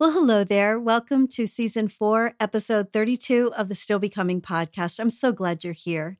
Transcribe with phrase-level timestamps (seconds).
[0.00, 0.76] Well, hello there.
[0.76, 4.98] Welcome to season four, episode 32 of the Still Becoming podcast.
[4.98, 6.18] I'm so glad you're here.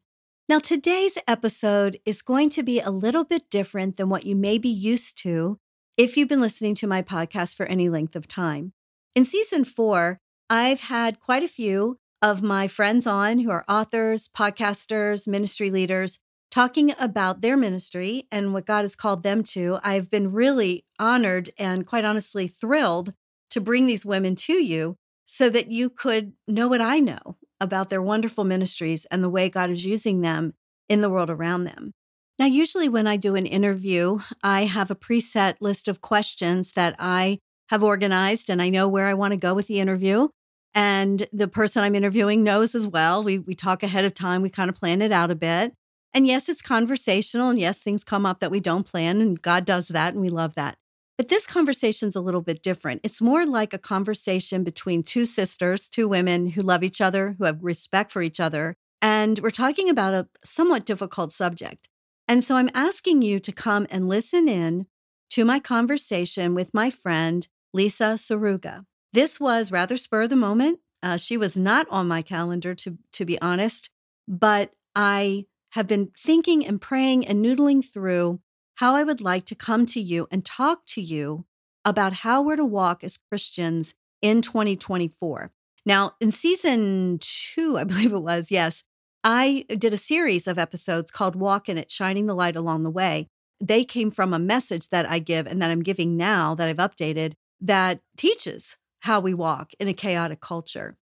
[0.48, 4.58] Now, today's episode is going to be a little bit different than what you may
[4.58, 5.58] be used to
[5.96, 8.74] if you've been listening to my podcast for any length of time.
[9.16, 14.28] In season four, I've had quite a few of my friends on who are authors,
[14.28, 19.80] podcasters, ministry leaders talking about their ministry and what God has called them to.
[19.82, 23.12] I've been really honored and quite honestly thrilled
[23.54, 24.96] to bring these women to you
[25.26, 29.48] so that you could know what I know about their wonderful ministries and the way
[29.48, 30.54] God is using them
[30.88, 31.92] in the world around them.
[32.36, 36.96] Now, usually when I do an interview, I have a preset list of questions that
[36.98, 37.38] I
[37.68, 40.30] have organized and I know where I want to go with the interview.
[40.74, 43.22] And the person I'm interviewing knows as well.
[43.22, 45.74] We, we talk ahead of time, we kind of plan it out a bit.
[46.12, 47.50] And yes, it's conversational.
[47.50, 49.20] And yes, things come up that we don't plan.
[49.20, 50.12] And God does that.
[50.12, 50.76] And we love that.
[51.16, 53.00] But this conversation's a little bit different.
[53.04, 57.44] It's more like a conversation between two sisters, two women who love each other, who
[57.44, 58.76] have respect for each other.
[59.00, 61.88] And we're talking about a somewhat difficult subject.
[62.26, 64.86] And so I'm asking you to come and listen in
[65.30, 68.86] to my conversation with my friend, Lisa Saruga.
[69.12, 70.80] This was rather spur of the moment.
[71.02, 73.90] Uh, she was not on my calendar, to, to be honest,
[74.26, 78.40] but I have been thinking and praying and noodling through
[78.76, 81.44] how I would like to come to you and talk to you
[81.84, 85.52] about how we're to walk as Christians in 2024.
[85.86, 88.84] Now, in season two, I believe it was, yes,
[89.22, 92.90] I did a series of episodes called Walk in It, Shining the Light Along the
[92.90, 93.28] Way.
[93.60, 96.76] They came from a message that I give and that I'm giving now that I've
[96.76, 100.96] updated that teaches how we walk in a chaotic culture.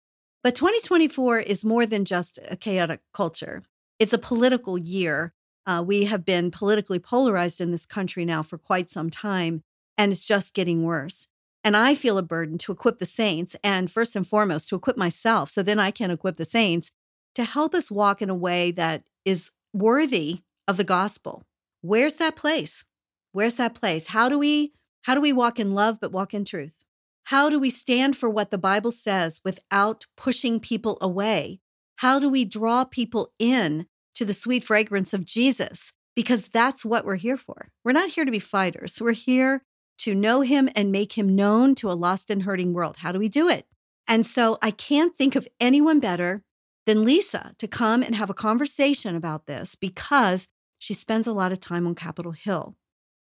[0.45, 3.63] But 2024 is more than just a chaotic culture,
[3.99, 5.33] it's a political year
[5.67, 9.63] uh, we have been politically polarized in this country now for quite some time,
[9.97, 11.29] and it's just getting worse.
[11.65, 14.97] And I feel a burden to equip the saints, and first and foremost, to equip
[14.97, 16.91] myself so then I can equip the saints
[17.35, 21.45] to help us walk in a way that is worthy of the gospel.
[21.81, 22.85] Where's that place?
[23.33, 24.09] Where's that place?
[24.09, 24.73] How do we
[25.03, 26.85] how do we walk in love but walk in truth?
[27.25, 31.61] How do we stand for what the Bible says without pushing people away?
[31.97, 37.05] How do we draw people in to the sweet fragrance of Jesus because that's what
[37.05, 37.71] we're here for.
[37.85, 39.01] We're not here to be fighters.
[39.01, 39.63] We're here
[39.99, 42.99] to know him and make him known to a lost and hurting world.
[42.99, 43.67] How do we do it?
[44.09, 46.43] And so I can't think of anyone better
[46.87, 51.53] than Lisa to come and have a conversation about this because she spends a lot
[51.53, 52.77] of time on Capitol Hill.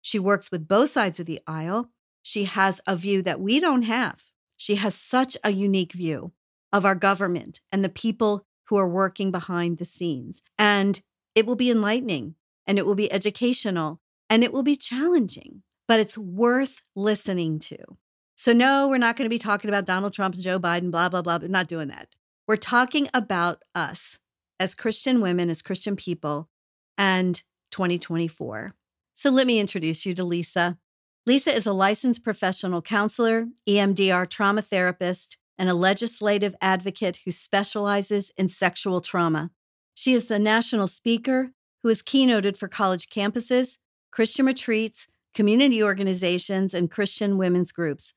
[0.01, 1.89] She works with both sides of the aisle.
[2.23, 4.23] She has a view that we don't have.
[4.57, 6.31] She has such a unique view
[6.71, 10.43] of our government and the people who are working behind the scenes.
[10.57, 11.01] And
[11.35, 12.35] it will be enlightening
[12.65, 17.77] and it will be educational and it will be challenging, but it's worth listening to.
[18.35, 21.09] So, no, we're not going to be talking about Donald Trump and Joe Biden, blah,
[21.09, 21.37] blah, blah.
[21.41, 22.09] We're not doing that.
[22.47, 24.17] We're talking about us
[24.59, 26.49] as Christian women, as Christian people,
[26.97, 27.41] and
[27.71, 28.73] 2024.
[29.13, 30.77] So, let me introduce you to Lisa.
[31.25, 38.31] Lisa is a licensed professional counselor, EMDR trauma therapist, and a legislative advocate who specializes
[38.37, 39.51] in sexual trauma.
[39.93, 41.51] She is the national speaker
[41.83, 43.77] who is keynoted for college campuses,
[44.11, 48.13] Christian retreats, community organizations, and Christian women's groups.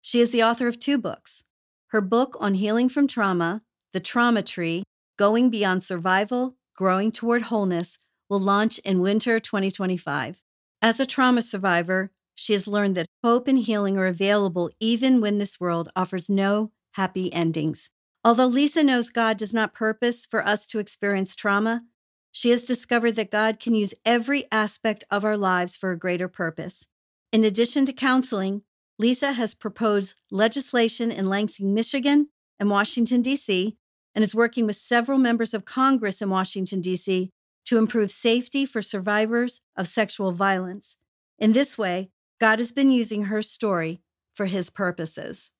[0.00, 1.44] She is the author of two books.
[1.88, 3.62] Her book on healing from trauma,
[3.92, 4.84] The Trauma Tree
[5.16, 10.42] Going Beyond Survival, Growing Toward Wholeness, will launch in winter 2025.
[10.80, 15.38] As a trauma survivor, she has learned that hope and healing are available even when
[15.38, 17.90] this world offers no happy endings.
[18.22, 21.82] Although Lisa knows God does not purpose for us to experience trauma,
[22.30, 26.28] she has discovered that God can use every aspect of our lives for a greater
[26.28, 26.86] purpose.
[27.32, 28.62] In addition to counseling,
[29.00, 32.28] Lisa has proposed legislation in Lansing, Michigan
[32.60, 33.76] and Washington, D.C.,
[34.14, 37.30] and is working with several members of Congress in Washington, D.C.
[37.64, 40.94] to improve safety for survivors of sexual violence.
[41.36, 42.10] In this way,
[42.40, 44.00] God has been using her story
[44.32, 45.50] for his purposes.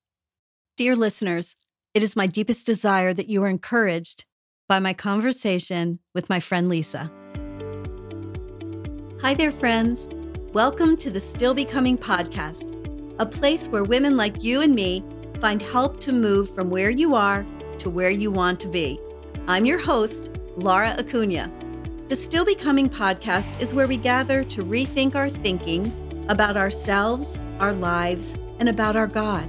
[0.77, 1.57] Dear listeners,
[1.93, 4.23] it is my deepest desire that you are encouraged
[4.69, 7.11] by my conversation with my friend Lisa.
[9.21, 10.07] Hi there, friends.
[10.53, 12.73] Welcome to the Still Becoming podcast,
[13.19, 15.03] a place where women like you and me
[15.41, 17.45] find help to move from where you are
[17.79, 19.01] to where you want to be.
[19.49, 21.51] I'm your host, Laura Acuña.
[22.07, 25.91] The Still Becoming podcast is where we gather to rethink our thinking
[26.29, 29.47] about ourselves, our lives, and about our God.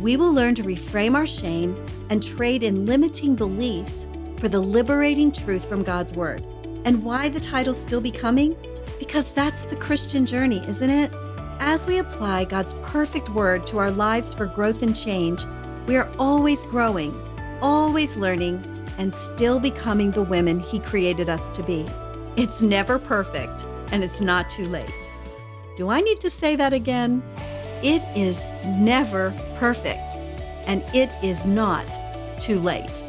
[0.00, 1.76] We will learn to reframe our shame
[2.10, 4.08] and trade in limiting beliefs
[4.38, 6.44] for the liberating truth from God's Word.
[6.84, 8.56] And why the title Still Becoming?
[8.98, 11.12] Because that's the Christian journey, isn't it?
[11.62, 15.44] as we apply God's perfect word to our lives for growth and change,
[15.86, 17.14] we are always growing,
[17.60, 18.64] always learning,
[18.98, 21.86] and still becoming the women He created us to be.
[22.36, 25.11] It's never perfect, and it's not too late.
[25.74, 27.22] Do I need to say that again?
[27.82, 30.16] It is never perfect,
[30.66, 31.86] and it is not
[32.38, 33.02] too late.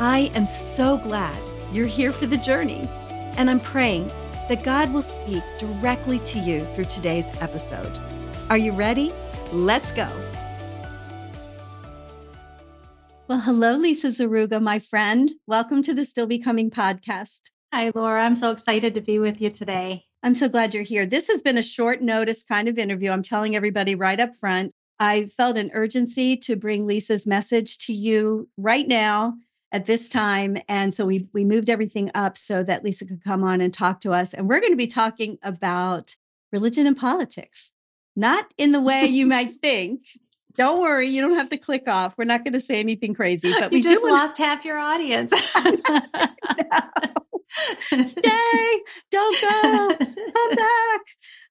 [0.00, 1.38] I am so glad
[1.72, 2.88] you're here for the journey,
[3.36, 4.08] and I'm praying
[4.48, 8.00] that God will speak directly to you through today's episode.
[8.50, 9.12] Are you ready?
[9.52, 10.08] Let's go.
[13.28, 15.30] Well, hello, Lisa Saruga, my friend.
[15.46, 17.42] Welcome to the Still Becoming podcast.
[17.72, 18.24] Hi, Laura.
[18.24, 20.07] I'm so excited to be with you today.
[20.22, 21.06] I'm so glad you're here.
[21.06, 23.10] This has been a short notice kind of interview.
[23.10, 24.72] I'm telling everybody right up front.
[24.98, 29.34] I felt an urgency to bring Lisa's message to you right now
[29.70, 30.58] at this time.
[30.68, 34.00] And so we we moved everything up so that Lisa could come on and talk
[34.00, 34.34] to us.
[34.34, 36.16] And we're going to be talking about
[36.52, 37.72] religion and politics,
[38.16, 40.06] not in the way you might think.
[40.54, 42.16] Don't worry, you don't have to click off.
[42.18, 43.52] We're not going to say anything crazy.
[43.58, 45.32] But we just lost half your audience.
[47.50, 48.80] Stay,
[49.10, 51.00] don't go, come back.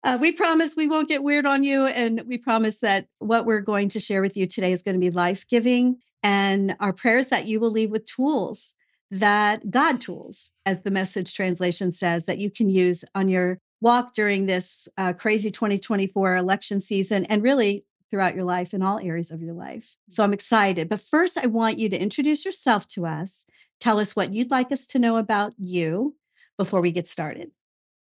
[0.04, 1.86] Uh, we promise we won't get weird on you.
[1.86, 5.00] And we promise that what we're going to share with you today is going to
[5.00, 8.76] be life giving and our prayers that you will leave with tools
[9.12, 14.14] that God tools, as the message translation says, that you can use on your walk
[14.14, 19.32] during this uh, crazy 2024 election season and really throughout your life in all areas
[19.32, 19.96] of your life.
[20.10, 20.36] So I'm mm-hmm.
[20.36, 20.90] excited.
[20.90, 23.46] But first, I want you to introduce yourself to us.
[23.80, 26.16] Tell us what you'd like us to know about you
[26.58, 27.52] before we get started.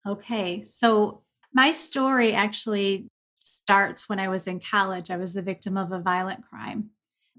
[0.06, 0.64] Okay.
[0.64, 1.22] So
[1.52, 5.10] my story actually starts when I was in college.
[5.10, 6.90] I was the victim of a violent crime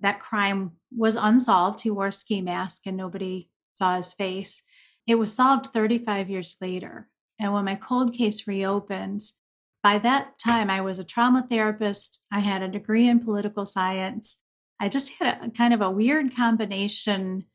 [0.02, 1.82] that crime was unsolved.
[1.82, 4.64] He wore a ski mask and nobody saw his face.
[5.08, 7.10] It was solved 35 years later.
[7.40, 9.22] And when my cold case reopened,
[9.84, 12.24] by that time I was a trauma therapist.
[12.32, 14.40] I had a degree in political science.
[14.80, 17.46] I just had a kind of a weird combination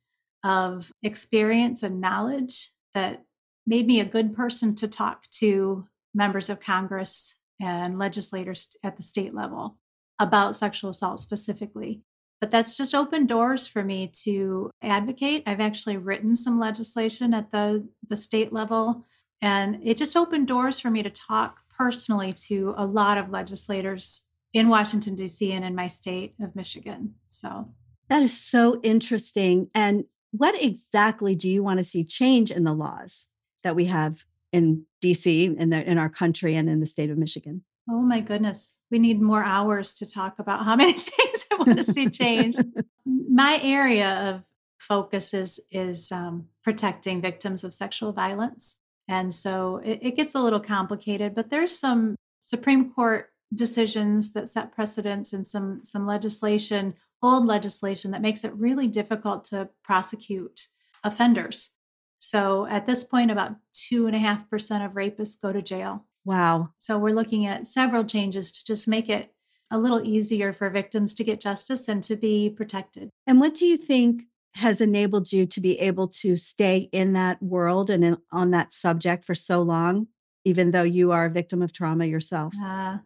[0.43, 3.25] of experience and knowledge that
[3.67, 9.03] made me a good person to talk to members of Congress and legislators at the
[9.03, 9.79] state level
[10.19, 12.03] about sexual assault specifically
[12.45, 15.45] but that's just opened doors for me to advocate.
[15.47, 19.07] I've actually written some legislation at the, the state level,
[19.41, 24.29] and it just opened doors for me to talk personally to a lot of legislators
[24.53, 27.15] in Washington, D.C., and in my state of Michigan.
[27.27, 27.69] So
[28.09, 29.69] that is so interesting.
[29.75, 33.27] And what exactly do you want to see change in the laws
[33.63, 37.19] that we have in DC, in, the, in our country, and in the state of
[37.19, 37.63] Michigan?
[37.89, 38.79] Oh my goodness.
[38.91, 42.57] We need more hours to talk about how many things I want to see change.
[43.05, 44.43] my area of
[44.79, 48.81] focus is, is um, protecting victims of sexual violence.
[49.09, 54.49] And so it, it gets a little complicated, but there's some Supreme Court decisions that
[54.49, 60.69] set precedents and some, some legislation, old legislation, that makes it really difficult to prosecute
[61.03, 61.71] offenders.
[62.19, 66.07] So at this point, about two and a half percent of rapists go to jail.
[66.25, 66.71] Wow.
[66.79, 69.35] So we're looking at several changes to just make it
[69.71, 73.11] a little easier for victims to get justice and to be protected.
[73.27, 74.25] And what do you think
[74.55, 78.73] has enabled you to be able to stay in that world and in, on that
[78.73, 80.07] subject for so long,
[80.45, 82.55] even though you are a victim of trauma yourself?
[82.63, 82.99] Uh,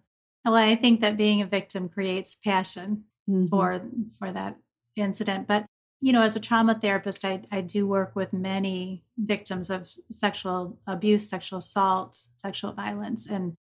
[0.45, 3.47] well, I think that being a victim creates passion mm-hmm.
[3.47, 3.81] for
[4.19, 4.57] for that
[4.97, 5.47] incident.
[5.47, 5.67] But
[6.01, 10.79] you know, as a trauma therapist, I, I do work with many victims of sexual
[10.87, 13.27] abuse, sexual assault, sexual violence.
[13.27, 13.57] And,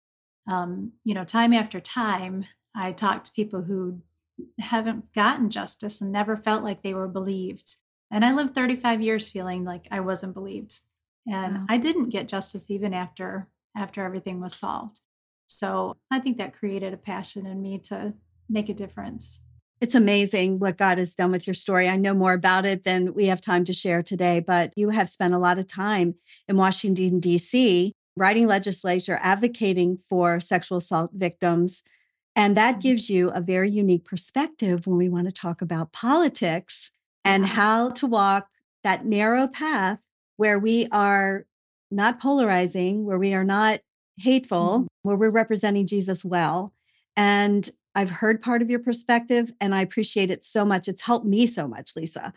[0.49, 2.45] um, you know, time after time,
[2.77, 4.03] I talk to people who
[4.61, 7.77] haven't gotten justice and never felt like they were believed.
[8.11, 10.81] And I lived 35 years feeling like I wasn't believed.
[11.31, 11.67] And wow.
[11.69, 15.01] I didn't get justice even after after everything was solved.
[15.47, 18.15] So I think that created a passion in me to
[18.49, 19.41] make a difference.
[19.81, 21.89] It's amazing what God has done with your story.
[21.89, 25.09] I know more about it than we have time to share today, but you have
[25.09, 26.17] spent a lot of time
[26.49, 31.85] in Washington, D.C., writing legislature, advocating for sexual assault victims.
[32.39, 32.81] And that mm-hmm.
[32.81, 36.93] gives you a very unique perspective when we want to talk about politics
[37.25, 38.51] and how to walk
[38.85, 39.99] that narrow path
[40.37, 41.47] where we are
[41.91, 43.81] not polarizing, where we are not
[44.19, 44.87] hateful, mm-hmm.
[45.03, 46.73] where we're representing Jesus well.
[47.17, 50.87] And I've heard part of your perspective and I appreciate it so much.
[50.87, 52.33] It's helped me so much, Lisa.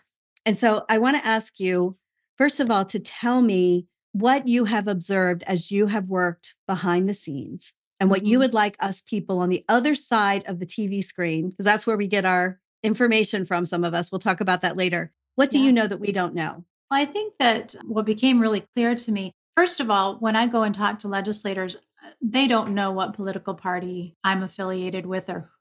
[0.47, 1.95] And so I want to ask you,
[2.39, 7.07] first of all, to tell me what you have observed as you have worked behind
[7.07, 8.41] the scenes and what you mm-hmm.
[8.41, 11.95] would like us people on the other side of the TV screen, because that's where
[11.95, 14.11] we get our information from, some of us.
[14.11, 15.13] We'll talk about that later.
[15.35, 15.65] What do yeah.
[15.65, 16.65] you know that we don't know?
[16.89, 20.47] Well, I think that what became really clear to me, first of all, when I
[20.47, 21.77] go and talk to legislators,
[22.19, 25.51] they don't know what political party I'm affiliated with or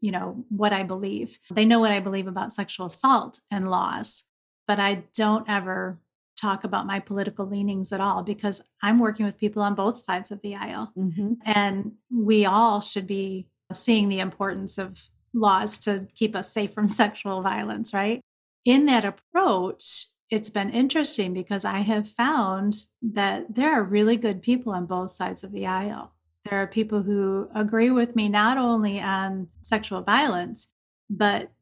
[0.00, 1.38] you know what I believe.
[1.50, 4.24] They know what I believe about sexual assault and laws,
[4.66, 6.00] but I don't ever
[6.40, 10.30] talk about my political leanings at all because I'm working with people on both sides
[10.30, 10.92] of the aisle.
[10.96, 11.34] Mm-hmm.
[11.44, 16.88] And we all should be seeing the importance of laws to keep us safe from
[17.02, 18.20] sexual violence, right?
[18.64, 24.42] In that approach, it's been interesting because I have found that there are really good
[24.42, 26.12] people on both sides of the aisle.
[26.44, 30.68] There are people who agree with me not only on sexual violence,
[31.08, 31.52] but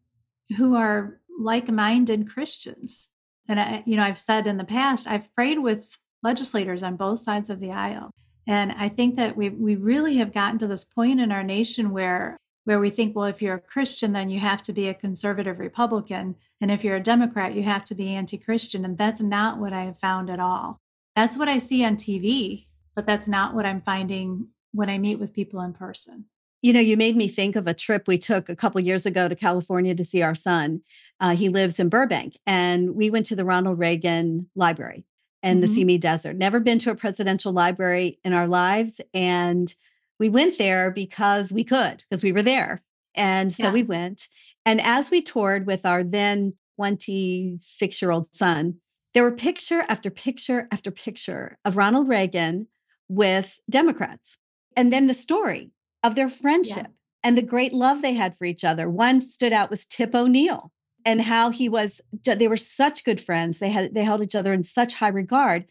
[0.57, 3.11] who are like minded Christians.
[3.49, 7.19] And, I, you know, I've said in the past, I've prayed with legislators on both
[7.19, 8.11] sides of the aisle.
[8.47, 11.91] And I think that we, we really have gotten to this point in our nation
[11.91, 14.95] where where we think, well, if you're a Christian, then you have to be a
[14.95, 16.35] conservative Republican.
[16.61, 18.85] And if you're a Democrat, you have to be anti Christian.
[18.85, 20.81] And that's not what I have found at all.
[21.15, 25.19] That's what I see on TV, but that's not what I'm finding when I meet
[25.19, 26.25] with people in person.
[26.65, 29.29] You know, you made me think of a trip we took a couple years ago
[29.29, 30.81] to California to see our son.
[31.21, 35.05] Uh, he lives in Burbank, and we went to the Ronald Reagan Library
[35.43, 35.61] in mm-hmm.
[35.61, 36.37] the Simi Desert.
[36.37, 38.99] Never been to a presidential library in our lives.
[39.13, 39.75] And
[40.19, 42.79] we went there because we could, because we were there.
[43.15, 43.73] And so yeah.
[43.73, 44.29] we went.
[44.65, 48.77] And as we toured with our then 26 year old son,
[49.13, 52.69] there were picture after picture after picture of Ronald Reagan
[53.07, 54.39] with Democrats.
[54.75, 55.74] And then the story
[56.05, 56.89] of their friendship yeah.
[57.25, 58.89] and the great love they had for each other.
[58.89, 60.71] One stood out was Tip O'Neill
[61.05, 63.59] and how he was, they were such good friends.
[63.59, 65.65] They had, they held each other in such high regard.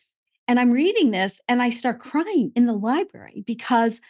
[0.47, 4.01] And I'm reading this and I start crying in the library because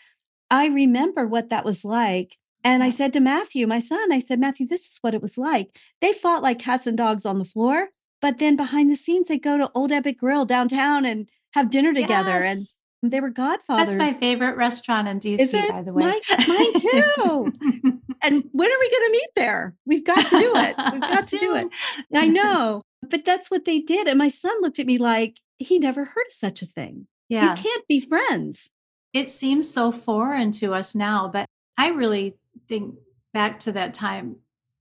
[0.49, 2.37] I remember what that was like.
[2.63, 5.37] And I said to Matthew, my son, I said, Matthew, this is what it was
[5.37, 5.77] like.
[5.99, 7.89] They fought like cats and dogs on the floor,
[8.21, 11.93] but then behind the scenes, they go to Old Ebbitt Grill downtown and have dinner
[11.93, 12.39] together.
[12.39, 12.77] Yes.
[13.09, 13.95] They were godfathers.
[13.95, 16.03] That's my favorite restaurant in DC, by the way.
[16.05, 17.99] My, mine too.
[18.23, 19.75] and when are we going to meet there?
[19.85, 20.75] We've got to do it.
[20.93, 21.67] We've got to do it.
[22.15, 22.81] I know.
[23.01, 24.07] But that's what they did.
[24.07, 27.07] And my son looked at me like he never heard of such a thing.
[27.27, 27.49] Yeah.
[27.49, 28.69] You can't be friends.
[29.11, 31.45] It seems so foreign to us now, but
[31.77, 32.37] I really
[32.69, 32.95] think
[33.33, 34.37] back to that time.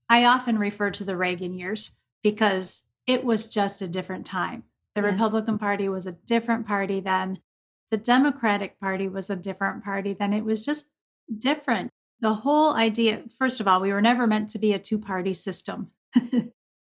[0.09, 4.63] I often refer to the Reagan years because it was just a different time.
[4.95, 5.11] The yes.
[5.11, 7.39] Republican Party was a different party then.
[7.93, 10.33] The Democratic Party was a different party then.
[10.33, 10.89] It was just
[11.37, 11.91] different.
[12.21, 15.35] The whole idea, first of all, we were never meant to be a two party
[15.35, 15.89] system.
[16.15, 16.49] Right.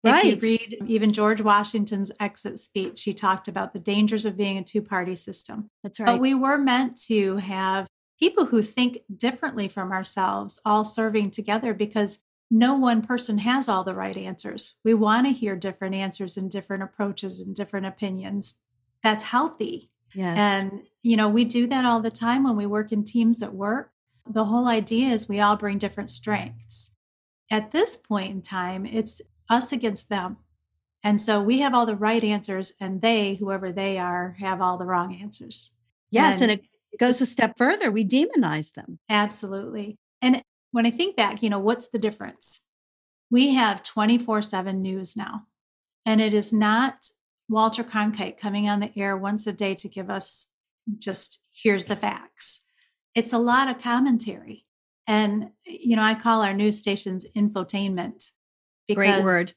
[0.04, 4.58] If you read even George Washington's exit speech, he talked about the dangers of being
[4.58, 5.70] a two party system.
[5.84, 6.14] That's right.
[6.14, 7.86] But we were meant to have
[8.20, 13.84] people who think differently from ourselves all serving together because no one person has all
[13.84, 14.78] the right answers.
[14.84, 18.58] We want to hear different answers and different approaches and different opinions.
[19.04, 19.92] That's healthy.
[20.18, 20.36] Yes.
[20.40, 23.54] And, you know, we do that all the time when we work in teams at
[23.54, 23.92] work.
[24.28, 26.90] The whole idea is we all bring different strengths.
[27.52, 30.38] At this point in time, it's us against them.
[31.04, 34.80] And so we have all the right answers, and they, whoever they are, have all
[34.80, 35.74] the wrong answers.
[36.10, 36.42] Yes.
[36.42, 37.92] And, and it goes a step further.
[37.92, 38.98] We demonize them.
[39.08, 40.00] Absolutely.
[40.24, 42.64] And when I think back, you know, what's the difference?
[43.30, 45.44] We have 24 7 news now.
[46.08, 47.12] And it is not
[47.50, 50.48] Walter Cronkite coming on the air once a day to give us
[50.98, 52.62] just here's the facts.
[53.16, 54.66] It's a lot of commentary.
[55.08, 58.32] And, you know, I call our news stations infotainment
[58.88, 59.54] because, Great word.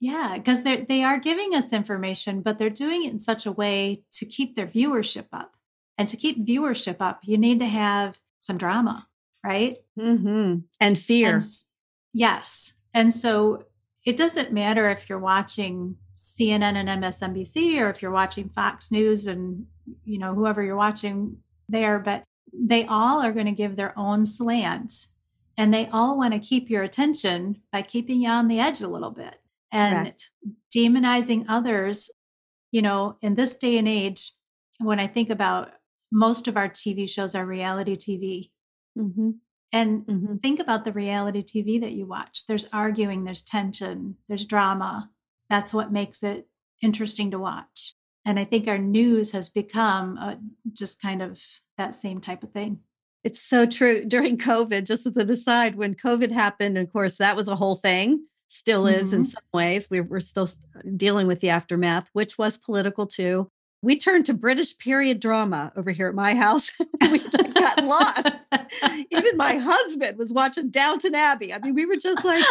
[0.00, 3.52] Yeah, because they they are giving us information, but they're doing it in such a
[3.52, 5.56] way to keep their viewership up.
[5.96, 9.06] And to keep viewership up, you need to have some drama,
[9.44, 9.76] right?
[9.98, 10.60] Mm-hmm.
[10.80, 11.34] And fear.
[11.34, 11.42] And,
[12.12, 12.74] yes.
[12.92, 13.66] And so
[14.04, 19.26] it doesn't matter if you're watching CNN and MSNBC or if you're watching Fox News
[19.26, 19.66] and
[20.04, 21.38] you know whoever you're watching
[21.68, 25.06] there, but they all are going to give their own slant
[25.56, 28.88] and they all want to keep your attention by keeping you on the edge a
[28.88, 29.36] little bit
[29.72, 30.30] and Correct.
[30.74, 32.10] demonizing others.
[32.70, 34.32] You know, in this day and age,
[34.78, 35.72] when I think about
[36.12, 38.50] most of our TV shows are reality TV.
[38.96, 39.30] Mm-hmm.
[39.72, 40.36] And mm-hmm.
[40.36, 42.46] think about the reality TV that you watch.
[42.46, 45.10] There's arguing, there's tension, there's drama.
[45.52, 46.48] That's what makes it
[46.80, 47.92] interesting to watch.
[48.24, 50.38] And I think our news has become a,
[50.72, 51.38] just kind of
[51.76, 52.78] that same type of thing.
[53.22, 54.02] It's so true.
[54.06, 57.76] During COVID, just as an aside, when COVID happened, of course, that was a whole
[57.76, 59.16] thing, still is mm-hmm.
[59.16, 59.88] in some ways.
[59.90, 60.48] We're, we're still
[60.96, 63.46] dealing with the aftermath, which was political too.
[63.82, 66.70] We turned to British period drama over here at my house.
[67.02, 68.46] we got lost.
[69.10, 71.52] Even my husband was watching Downton Abbey.
[71.52, 72.42] I mean, we were just like,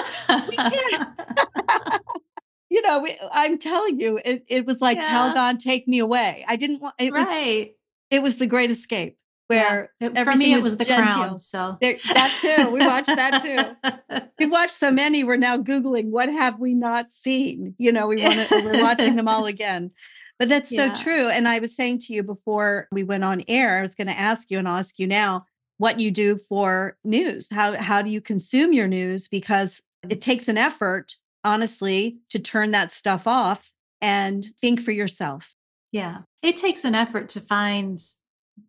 [0.47, 1.09] we can't.
[2.71, 5.09] you know, I'm telling you, it, it was like, yeah.
[5.09, 6.45] Calgon, take me away.
[6.47, 7.11] I didn't want it.
[7.11, 7.71] Was, right.
[8.09, 10.23] It was the great escape where yeah.
[10.23, 11.13] for me it was the genteel.
[11.13, 11.39] crown.
[11.41, 12.71] So there, that too.
[12.71, 14.21] We watched that too.
[14.39, 15.25] we watched so many.
[15.25, 17.75] We're now googling what have we not seen.
[17.77, 18.61] You know, we want to.
[18.63, 19.91] we're watching them all again.
[20.39, 20.93] But that's yeah.
[20.93, 21.27] so true.
[21.27, 24.17] And I was saying to you before we went on air, I was going to
[24.17, 25.45] ask you, and I'll ask you now
[25.77, 27.49] what you do for news.
[27.51, 29.27] How how do you consume your news?
[29.27, 33.71] Because it takes an effort, honestly, to turn that stuff off
[34.01, 35.55] and think for yourself.
[35.91, 36.19] Yeah.
[36.41, 37.99] It takes an effort to find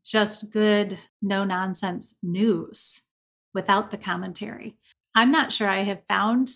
[0.05, 3.05] just good, no nonsense news
[3.55, 4.77] without the commentary.
[5.15, 6.51] I'm not sure I have found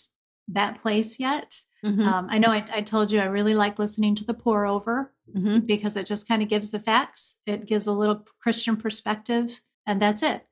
[0.49, 1.54] that place yet.
[1.85, 2.02] Mm-hmm.
[2.02, 5.12] Um, I know I, I, told you I really like listening to the pour over
[5.35, 5.61] mm-hmm.
[5.61, 7.38] because it just kind of gives the facts.
[7.46, 10.46] It gives a little Christian perspective, and that's it.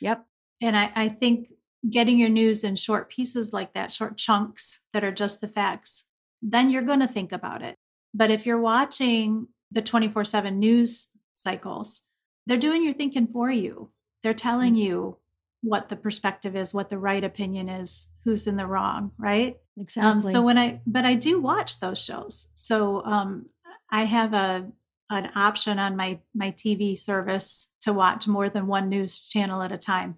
[0.00, 0.24] Yep.
[0.62, 1.48] And I, I think
[1.88, 6.04] getting your news in short pieces like that, short chunks that are just the facts,
[6.42, 7.76] then you're going to think about it.
[8.12, 12.02] But if you're watching the 24 7 news cycles,
[12.46, 13.90] they're doing your thinking for you.
[14.22, 14.82] They're telling mm-hmm.
[14.82, 15.16] you
[15.62, 19.56] what the perspective is, what the right opinion is, who's in the wrong, right?
[19.78, 20.10] Exactly.
[20.10, 22.48] Um, so when I, but I do watch those shows.
[22.54, 23.46] So um,
[23.90, 24.70] I have a
[25.10, 29.72] an option on my my TV service to watch more than one news channel at
[29.72, 30.16] a time.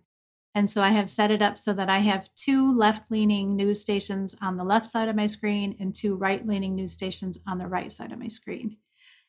[0.55, 3.81] And so I have set it up so that I have two left leaning news
[3.81, 7.59] stations on the left side of my screen and two right leaning news stations on
[7.59, 8.77] the right side of my screen.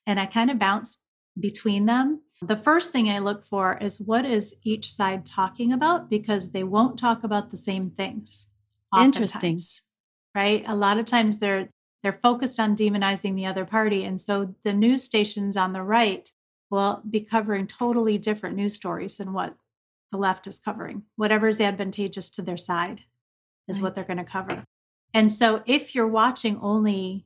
[0.05, 0.99] And I kind of bounce
[1.39, 2.21] between them.
[2.41, 6.63] The first thing I look for is what is each side talking about because they
[6.63, 8.49] won't talk about the same things.
[8.95, 9.59] Interesting.
[10.35, 10.63] Right?
[10.67, 11.69] A lot of times they're
[12.01, 16.29] they're focused on demonizing the other party and so the news stations on the right
[16.69, 19.55] will be covering totally different news stories than what
[20.13, 21.03] the left is covering.
[21.15, 23.01] Whatever is advantageous to their side
[23.67, 23.83] is right.
[23.83, 24.63] what they're going to cover.
[25.11, 27.25] And so if you're watching only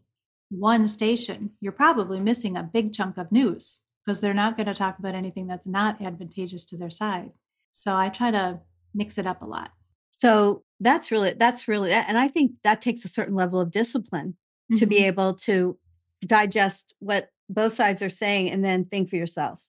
[0.50, 4.74] one station, you're probably missing a big chunk of news because they're not going to
[4.74, 7.32] talk about anything that's not advantageous to their side.
[7.74, 8.62] So I try to
[8.96, 9.72] mix it up a lot.
[10.12, 14.38] So that's really that's really and I think that takes a certain level of discipline
[14.72, 14.76] mm-hmm.
[14.76, 15.08] to be mm-hmm.
[15.08, 15.78] able to
[16.26, 19.62] digest what both sides are saying and then think for yourself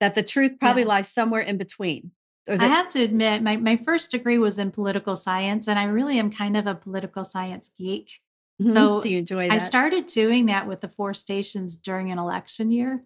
[0.00, 0.88] that the truth probably yeah.
[0.88, 2.10] lies somewhere in between.
[2.48, 6.18] I have to admit, my, my first degree was in political science, and I really
[6.18, 8.20] am kind of a political science geek.
[8.60, 8.72] Mm-hmm.
[8.72, 9.52] So, so you enjoy that.
[9.52, 13.04] I started doing that with the four stations during an election year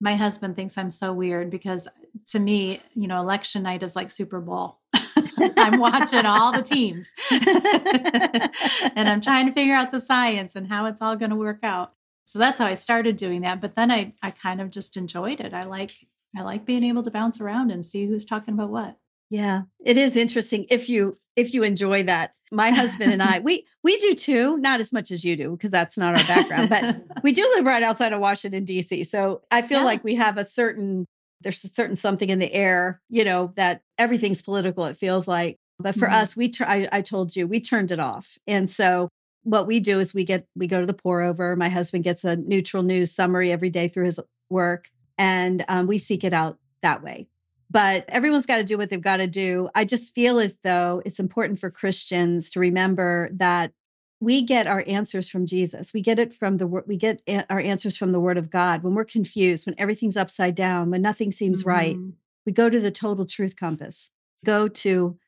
[0.00, 1.88] my husband thinks I'm so weird because
[2.28, 4.78] to me, you know, election night is like Super Bowl.
[5.56, 7.12] I'm watching all the teams
[8.94, 11.60] and I'm trying to figure out the science and how it's all going to work
[11.62, 11.94] out.
[12.24, 13.60] So that's how I started doing that.
[13.60, 15.54] But then I, I kind of just enjoyed it.
[15.54, 15.92] I like,
[16.36, 18.96] I like being able to bounce around and see who's talking about what.
[19.30, 22.32] Yeah, it is interesting if you if you enjoy that.
[22.52, 25.70] My husband and I, we we do too, not as much as you do because
[25.70, 29.04] that's not our background, but we do live right outside of Washington D.C.
[29.04, 29.84] So I feel yeah.
[29.84, 31.06] like we have a certain
[31.40, 34.84] there's a certain something in the air, you know, that everything's political.
[34.86, 36.14] It feels like, but for mm-hmm.
[36.14, 36.88] us, we try.
[36.92, 39.08] I told you we turned it off, and so
[39.42, 41.54] what we do is we get we go to the pour over.
[41.56, 44.18] My husband gets a neutral news summary every day through his
[44.50, 47.26] work, and um, we seek it out that way
[47.70, 49.68] but everyone's got to do what they've got to do.
[49.74, 53.72] I just feel as though it's important for Christians to remember that
[54.20, 55.92] we get our answers from Jesus.
[55.92, 58.82] We get it from the word, we get our answers from the word of God.
[58.82, 61.68] When we're confused, when everything's upside down, when nothing seems mm-hmm.
[61.68, 61.96] right,
[62.46, 64.10] we go to the total truth compass,
[64.44, 65.18] go to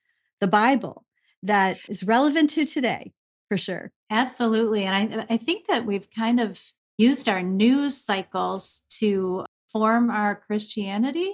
[0.40, 1.04] the Bible
[1.42, 3.12] that is relevant to today
[3.48, 3.92] for sure.
[4.10, 4.84] Absolutely.
[4.84, 10.36] And I, I think that we've kind of used our news cycles to form our
[10.36, 11.32] Christianity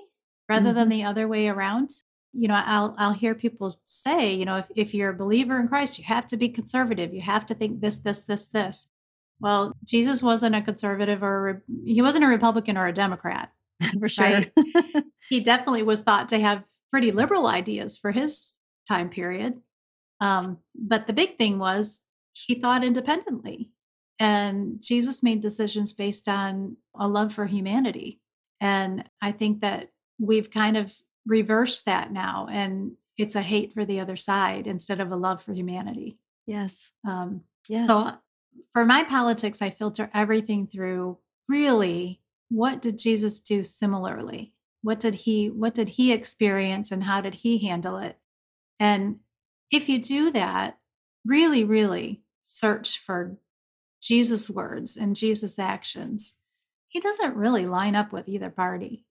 [0.48, 0.76] rather mm-hmm.
[0.76, 1.90] than the other way around.
[2.32, 5.68] You know, I'll I'll hear people say, you know, if, if you're a believer in
[5.68, 7.14] Christ, you have to be conservative.
[7.14, 8.88] You have to think this, this, this, this.
[9.40, 13.52] Well, Jesus wasn't a conservative or a, he wasn't a Republican or a Democrat.
[14.00, 14.24] For sure.
[14.26, 14.52] Right?
[15.28, 18.54] he definitely was thought to have pretty liberal ideas for his
[18.88, 19.60] time period.
[20.20, 23.70] Um, but the big thing was he thought independently.
[24.20, 28.20] And Jesus made decisions based on a love for humanity.
[28.64, 30.90] And I think that we've kind of
[31.26, 35.42] reversed that now and it's a hate for the other side instead of a love
[35.42, 36.18] for humanity.
[36.46, 36.90] Yes.
[37.06, 37.86] Um, yes.
[37.86, 38.12] So
[38.72, 44.54] for my politics, I filter everything through really what did Jesus do similarly?
[44.80, 48.18] What did he what did he experience and how did he handle it?
[48.80, 49.16] And
[49.70, 50.78] if you do that,
[51.22, 53.36] really, really search for
[54.00, 56.34] Jesus' words and Jesus' actions,
[56.94, 59.04] he doesn't really line up with either party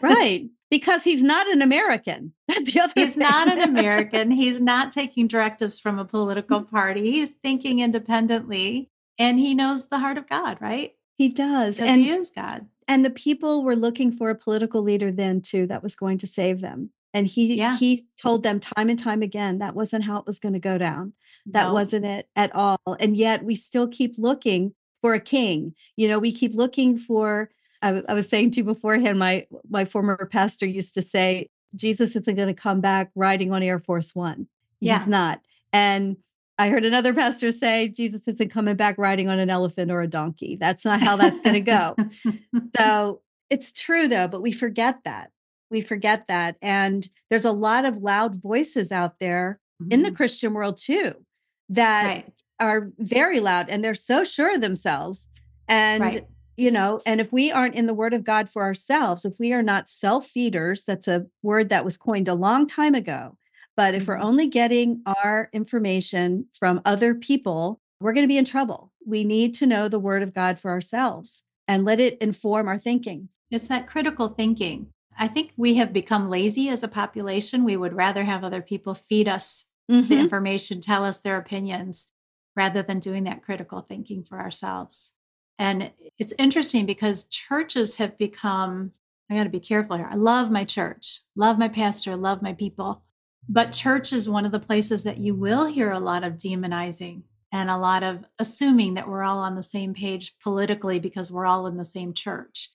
[0.00, 0.48] right.
[0.70, 2.32] Because he's not an American.
[2.48, 3.20] That's the other He's thing.
[3.28, 4.30] not an American.
[4.30, 7.12] He's not taking directives from a political party.
[7.12, 10.92] He's thinking independently and he knows the heart of God, right?
[11.16, 11.78] He does.
[11.78, 12.66] And he is God.
[12.88, 16.26] And the people were looking for a political leader then too that was going to
[16.26, 16.90] save them.
[17.12, 17.76] And he Yeah.
[17.76, 20.76] he told them time and time again that wasn't how it was going to go
[20.78, 21.12] down.
[21.46, 21.72] That No.
[21.74, 22.78] wasn't it at all.
[22.98, 24.74] And yet we still keep looking
[25.04, 25.74] for a king.
[25.96, 27.50] You know, we keep looking for
[27.82, 32.34] I was saying to you beforehand, my my former pastor used to say, Jesus isn't
[32.34, 34.46] going to come back riding on Air Force One.
[34.80, 35.04] He's Yeah.
[35.06, 35.42] not.
[35.70, 36.16] And
[36.56, 40.06] I heard another pastor say, Jesus isn't coming back riding on an elephant or a
[40.06, 40.56] donkey.
[40.56, 41.96] That's not how that's going to go.
[42.76, 45.30] So it's true though, but we forget that.
[45.70, 46.56] We forget that.
[46.62, 50.16] And there's a lot of loud voices out there in the Mhm.
[50.16, 51.24] Christian world too
[51.68, 52.32] that right.
[52.64, 55.28] Are very loud and they're so sure of themselves.
[55.68, 56.26] And, Right.
[56.56, 59.52] you know, and if we aren't in the word of God for ourselves, if we
[59.52, 63.36] are not self feeders, that's a word that was coined a long time ago.
[63.76, 64.24] But if we're Mhm.
[64.24, 68.92] only getting our information from other people, we're going to be in trouble.
[69.06, 72.78] We need to know the word of God for ourselves and let it inform our
[72.78, 73.28] thinking.
[73.50, 74.88] It's that critical thinking.
[75.18, 77.64] I think we have become lazy as a population.
[77.64, 80.18] We would rather have other people feed us the Mhm.
[80.18, 82.08] information, tell us their opinions,
[82.56, 85.14] rather than doing that critical thinking for ourselves.
[85.58, 88.92] And it's interesting because churches have become,
[89.30, 90.08] I got to be careful here.
[90.10, 93.02] I love my church, love my pastor, love my people.
[93.48, 97.22] But church is one of the places that you will hear a lot of demonizing
[97.52, 101.46] and a lot of assuming that we're all on the same page politically because we're
[101.46, 102.70] all in the same church.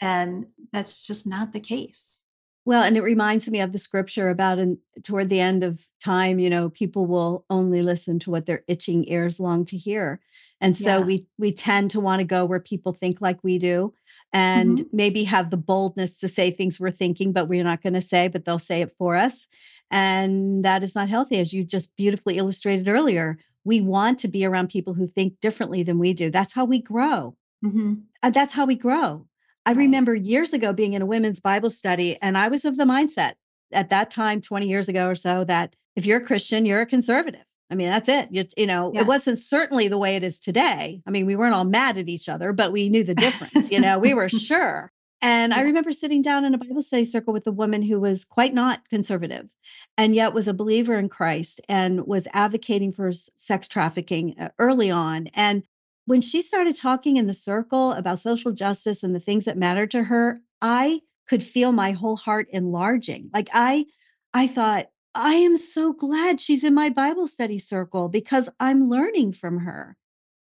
[0.00, 2.24] And that's just not the case.
[2.66, 6.40] Well, and it reminds me of the scripture about in toward the end of time,
[6.40, 10.20] you know, people will only listen to what their itching ears long to hear.
[10.60, 11.04] And so Yeah.
[11.04, 13.94] we we tend to want to go where people think like we do
[14.32, 18.00] and maybe have the boldness to say things we're thinking, but we're not going to
[18.00, 19.46] say, but they'll say it for us.
[19.92, 23.38] And that is not healthy, as you just beautifully illustrated earlier.
[23.64, 26.30] We want to be around people who think differently than we do.
[26.30, 27.36] That's how we grow.
[27.64, 28.02] Mhm.
[28.22, 29.26] And that's how we grow.
[29.66, 32.84] I remember years ago being in a women's Bible study, and I was of the
[32.84, 33.32] mindset
[33.72, 36.86] at that time, 20 years ago or so, that if you're a Christian, you're a
[36.86, 37.42] conservative.
[37.68, 38.28] I mean, that's it.
[38.30, 39.00] You, you know, Yeah.
[39.00, 41.02] it wasn't certainly the way it is today.
[41.04, 43.70] I mean, we weren't all mad at each other, but we knew the difference.
[43.72, 44.92] you know, we were sure.
[45.20, 48.24] And I remember sitting down in a Bible study circle with a woman who was
[48.24, 49.50] quite not conservative
[49.98, 54.90] and yet was a believer in Christ and was advocating for sex trafficking uh, early
[54.92, 55.26] on.
[55.34, 55.64] And
[56.06, 59.90] when she started talking in the circle about social justice and the things that mattered
[59.90, 63.30] to her, I could feel my whole heart enlarging.
[63.34, 63.86] Like I
[64.32, 69.32] I thought, I am so glad she's in my Bible study circle because I'm learning
[69.32, 69.96] from her.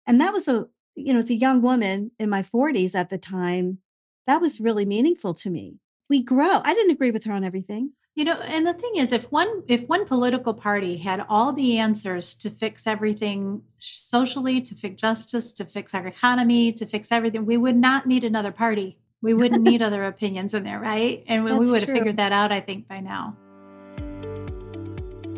[0.06, 3.17] And that was a, you know, it's a young woman in my 40s at the
[3.17, 3.80] time,
[4.28, 5.80] that was really meaningful to me.
[6.08, 6.62] We grow.
[6.63, 7.93] I didn't agree with her on everything.
[8.20, 11.78] You know, and the thing is, if one if one political party had all the
[11.78, 17.46] answers to fix everything socially, to fix justice, to fix our economy, to fix everything,
[17.46, 18.98] we would not need another party.
[19.22, 21.24] We wouldn't need other opinions in there, right?
[21.28, 23.38] And we, we That's would have figured that out, I think, by now.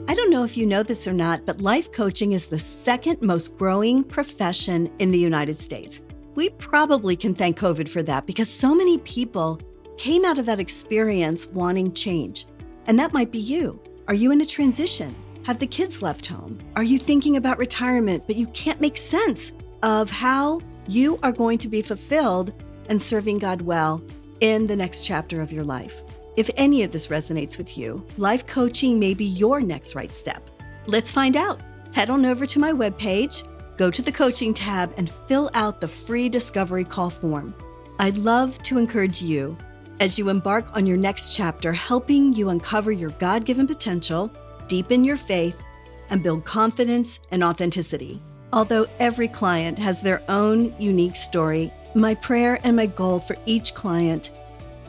[0.07, 3.21] I don't know if you know this or not, but life coaching is the second
[3.21, 6.01] most growing profession in the United States.
[6.33, 9.61] We probably can thank COVID for that because so many people
[9.99, 12.47] came out of that experience wanting change.
[12.87, 13.79] And that might be you.
[14.07, 15.15] Are you in a transition?
[15.45, 16.59] Have the kids left home?
[16.75, 19.51] Are you thinking about retirement, but you can't make sense
[19.83, 22.53] of how you are going to be fulfilled
[22.89, 24.03] and serving God well
[24.39, 26.01] in the next chapter of your life?
[26.37, 30.49] If any of this resonates with you, life coaching may be your next right step.
[30.87, 31.59] Let's find out.
[31.93, 35.87] Head on over to my webpage, go to the coaching tab, and fill out the
[35.87, 37.53] free discovery call form.
[37.99, 39.57] I'd love to encourage you
[40.01, 44.31] as you embark on your next chapter, helping you uncover your God given potential,
[44.67, 45.61] deepen your faith,
[46.09, 48.19] and build confidence and authenticity.
[48.51, 53.75] Although every client has their own unique story, my prayer and my goal for each
[53.75, 54.31] client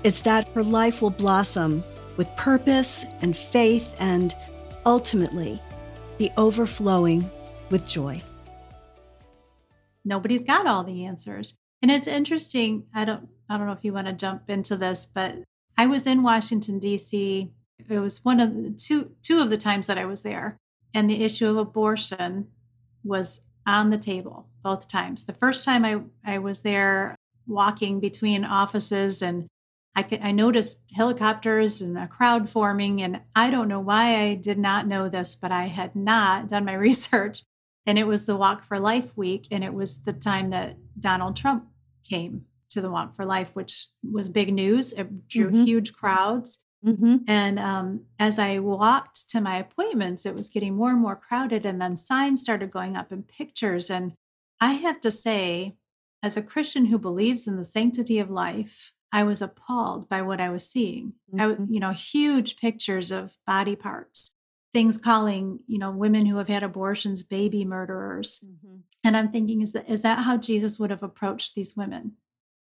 [0.03, 1.85] is that her life will blossom
[2.17, 4.35] with purpose and faith and
[4.87, 5.61] ultimately
[6.17, 7.31] be overflowing
[7.69, 8.19] with joy.
[10.07, 11.59] Nobody's got all the answers.
[11.83, 12.85] And it's interesting.
[12.95, 15.37] I don't I don't know if you want to jump into this, but
[15.77, 17.51] I was in Washington D.C.
[17.87, 20.57] It was one of the two two of the times that I was there,
[20.95, 22.49] and the issue of abortion
[23.05, 25.25] was on the table both times.
[25.25, 27.15] The first time I I was there
[27.47, 29.49] walking between offices and
[29.95, 34.35] I could I noticed helicopters and a crowd forming and I don't know why I
[34.35, 37.43] did not know this but I had not done my research
[37.85, 41.37] and it was the Walk for Life week and it was the time that Donald
[41.37, 41.67] Trump
[42.09, 45.65] came to the Walk for Life which was big news it drew Mhm.
[45.65, 47.19] huge crowds Mm-hmm.
[47.29, 51.65] and um, as I walked to my appointments, it was getting more and more crowded.
[51.65, 53.89] And then signs started going up and pictures.
[53.89, 54.15] And
[54.61, 55.77] I have to say,
[56.25, 60.41] as a Christian who believes in the sanctity of life, I was appalled by what
[60.41, 61.13] I was seeing.
[61.33, 61.41] Mm-hmm.
[61.41, 64.35] I, you know, huge pictures of body parts,
[64.73, 68.41] things calling, you know, women who have had abortions baby murderers.
[68.45, 68.79] Mm-hmm.
[69.05, 72.15] And I'm thinking, is that is that how Jesus would have approached these women?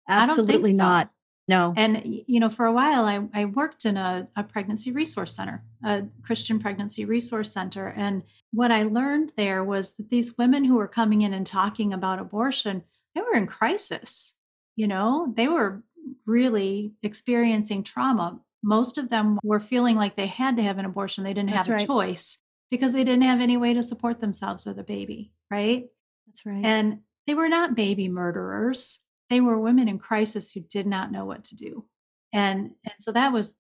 [0.08, 0.78] Absolutely so.
[0.78, 1.12] not.
[1.50, 1.74] No.
[1.78, 5.64] And, you know, for a while, I, I worked in a, a pregnancy resource center,
[5.84, 7.88] a Christian pregnancy resource center.
[7.88, 11.94] And what I learned there was that these women who were coming in and talking
[11.94, 12.84] about abortion,
[13.16, 14.36] they were in crisis.
[14.76, 15.84] You know, they were
[16.26, 18.42] really experiencing trauma.
[18.62, 21.24] Most of them were feeling like they had to have an abortion.
[21.24, 21.88] They didn't That's have a right.
[21.88, 22.40] choice
[22.70, 25.32] because they didn't have any way to support themselves or the baby.
[25.50, 25.86] Right.
[26.26, 26.66] That's right.
[26.66, 31.26] And they were not baby murderers they were women in crisis who did not know
[31.26, 31.86] what to do.
[32.34, 33.56] And, and so that was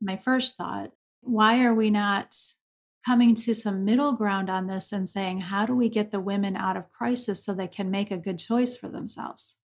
[0.00, 0.92] my first thought.
[1.20, 2.34] Why are we not
[3.06, 6.56] coming to some middle ground on this and saying, how do we get the women
[6.56, 9.58] out of crisis so they can make a good choice for themselves?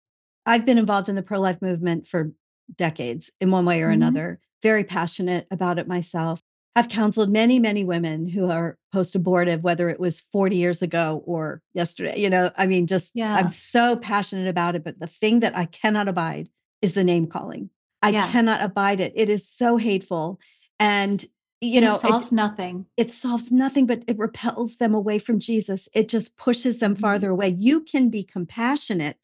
[0.47, 2.33] I've been involved in the pro life movement for
[2.77, 3.95] decades in one way or mm-hmm.
[3.95, 6.40] another, very passionate about it myself.
[6.77, 11.23] I've counseled many, many women who are post abortive, whether it was 40 years ago
[11.27, 12.19] or yesterday.
[12.19, 13.35] You know, I mean, just yeah.
[13.35, 14.85] I'm so passionate about it.
[14.85, 16.49] But the thing that I cannot abide
[16.81, 17.71] is the name calling.
[18.03, 18.31] I yeah.
[18.31, 19.13] cannot abide it.
[19.17, 20.39] It is so hateful.
[20.79, 21.25] And,
[21.61, 22.87] you and know, it solves it, nothing.
[22.97, 25.89] It solves nothing, but it repels them away from Jesus.
[25.93, 27.01] It just pushes them mm-hmm.
[27.01, 27.49] farther away.
[27.59, 29.17] You can be compassionate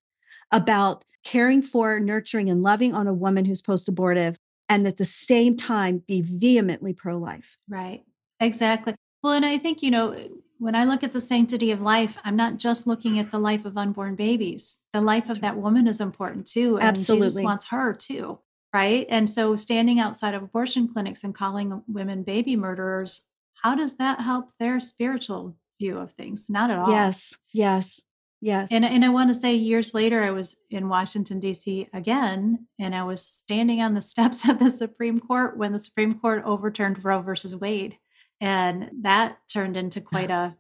[0.51, 5.05] about caring for, nurturing, and loving on a woman who's post abortive and at the
[5.05, 7.57] same time be vehemently pro life.
[7.69, 8.05] Right.
[8.41, 8.95] Exactly.
[9.23, 12.17] Well, and I think, you know, eh, when I look at the sanctity of life,
[12.25, 14.79] I'm not just looking at the life of unborn babies.
[14.93, 16.79] The life of that woman is important too.
[16.79, 17.27] And Absolutely.
[17.27, 18.39] Jesus wants her too.
[18.73, 19.07] Right.
[19.09, 23.23] And so standing outside of abortion clinics and calling women baby murderers,
[23.63, 26.49] how does that help their spiritual view of things?
[26.49, 26.91] Not at all.
[26.91, 27.35] Yes.
[27.53, 28.03] Yes.
[28.41, 28.69] Yes.
[28.71, 31.89] And and I want to say years later I was in Washington D.C.
[31.93, 36.19] again and I was standing on the steps of the Supreme Court when the Supreme
[36.19, 37.99] Court overturned Roe versus Wade.
[38.41, 40.57] And that turned into quite a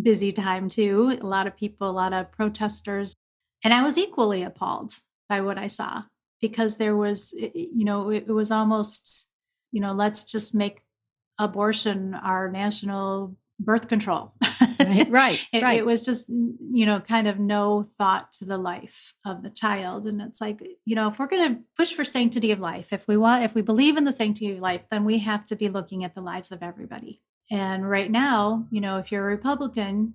[0.00, 1.18] busy time too.
[1.20, 3.14] A lot of people, a lot of protesters.
[3.62, 4.92] And I was equally appalled
[5.28, 6.04] by what I saw
[6.40, 9.28] because there was you know it, was almost
[9.72, 10.82] you know let's just make
[11.38, 14.32] abortion our national birth control.
[14.80, 15.78] right, right, it, right.
[15.78, 20.06] It was just, you know, kind of no thought to the life of the child.
[20.06, 23.08] And it's like, you know, if we're going to push for sanctity of life, if
[23.08, 25.68] we want, if we believe in the sanctity of life, then we have to be
[25.68, 27.22] looking at the lives of everybody.
[27.50, 30.14] And right now, you know, if you're a Republican,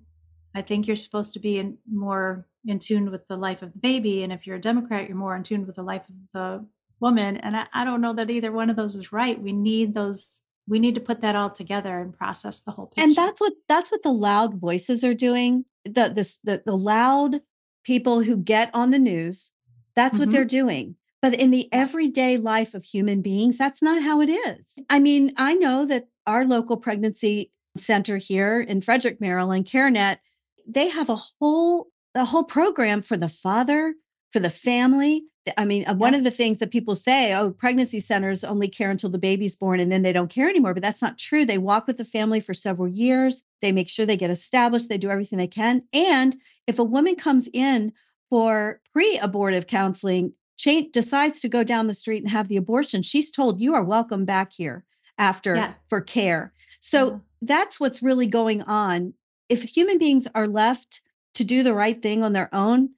[0.54, 3.78] I think you're supposed to be in, more in tune with the life of the
[3.78, 4.22] baby.
[4.22, 6.66] And if you're a Democrat, you're more in tune with the life of the
[7.00, 7.36] woman.
[7.38, 9.40] And I, I don't know that either one of those is right.
[9.40, 13.04] We need those we need to put that all together and process the whole picture.
[13.04, 15.64] And that's what that's what the loud voices are doing.
[15.84, 17.40] The this the, the loud
[17.84, 19.52] people who get on the news,
[19.94, 20.20] that's mm-hmm.
[20.20, 20.96] what they're doing.
[21.20, 24.74] But in the everyday life of human beings, that's not how it is.
[24.90, 30.18] I mean, I know that our local pregnancy center here in Frederick, Maryland, CareNet,
[30.66, 33.94] they have a whole a whole program for the father,
[34.30, 35.24] for the family,
[35.58, 38.90] I mean, uh, one of the things that people say, oh, pregnancy centers only care
[38.90, 40.74] until the baby's born and then they don't care anymore.
[40.74, 41.44] But that's not true.
[41.44, 43.44] They walk with the family for several years.
[43.60, 44.88] They make sure they get established.
[44.88, 45.82] They do everything they can.
[45.92, 47.92] And if a woman comes in
[48.30, 53.02] for pre abortive counseling, change, decides to go down the street and have the abortion,
[53.02, 54.84] she's told, you are welcome back here
[55.18, 55.74] after yeah.
[55.88, 56.52] for care.
[56.80, 57.18] So yeah.
[57.42, 59.14] that's what's really going on.
[59.48, 61.02] If human beings are left
[61.34, 62.90] to do the right thing on their own,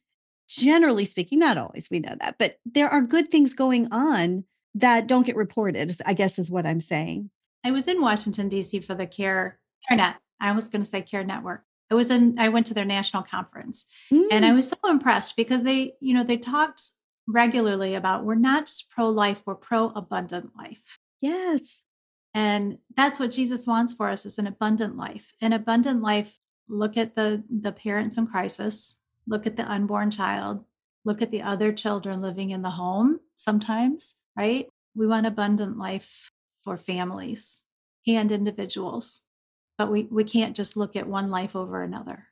[0.49, 5.07] generally speaking, not always, we know that, but there are good things going on that
[5.07, 7.31] don't get reported, I guess is what I'm saying.
[7.65, 8.81] I was in Washington, D.C.
[8.81, 9.59] for the CARE
[9.91, 10.17] CareNet.
[10.41, 11.65] I was going to say CARE Network.
[11.91, 14.27] I was in, I went to their national conference mm.
[14.31, 14.57] and I mm.
[14.57, 16.83] was so impressed because they, you know, they talked
[17.29, 20.99] regularly about we're not just pro life, we're pro abundant life.
[21.21, 21.85] Yes.
[22.35, 25.33] And that's what Jesus wants for us is an abundant life.
[25.41, 30.65] An abundant life, look at the the parents in crisis, look at the unborn child,
[31.05, 34.67] look at the other children living in the home sometimes, right?
[34.95, 37.65] We want abundant life for families
[38.07, 39.23] and individuals,
[39.79, 42.27] but we, we can't just look at one life over another.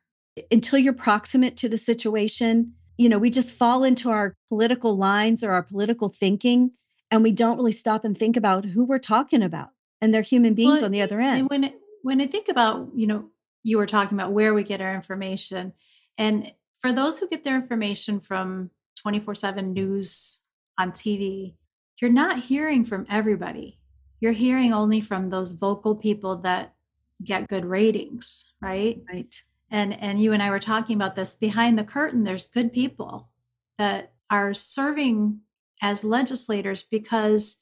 [0.50, 5.42] Until you're proximate to the situation, you know, we just fall into our political lines
[5.42, 6.72] or our political thinking,
[7.10, 9.70] and we don't really stop and think about who we're talking about.
[10.00, 11.48] And they're human beings well, on the other end.
[11.48, 13.30] when when I think about, you know,
[13.62, 15.72] you were talking about where we get our information,
[16.18, 16.52] and
[16.84, 20.40] for those who get their information from 24 7 news
[20.78, 21.54] on TV,
[21.98, 23.78] you're not hearing from everybody.
[24.20, 26.74] You're hearing only from those vocal people that
[27.22, 29.00] get good ratings, right?
[29.10, 29.34] Right.
[29.70, 33.30] And and you and I were talking about this behind the curtain there's good people.
[33.78, 35.40] that are serving
[35.80, 37.60] as legislators because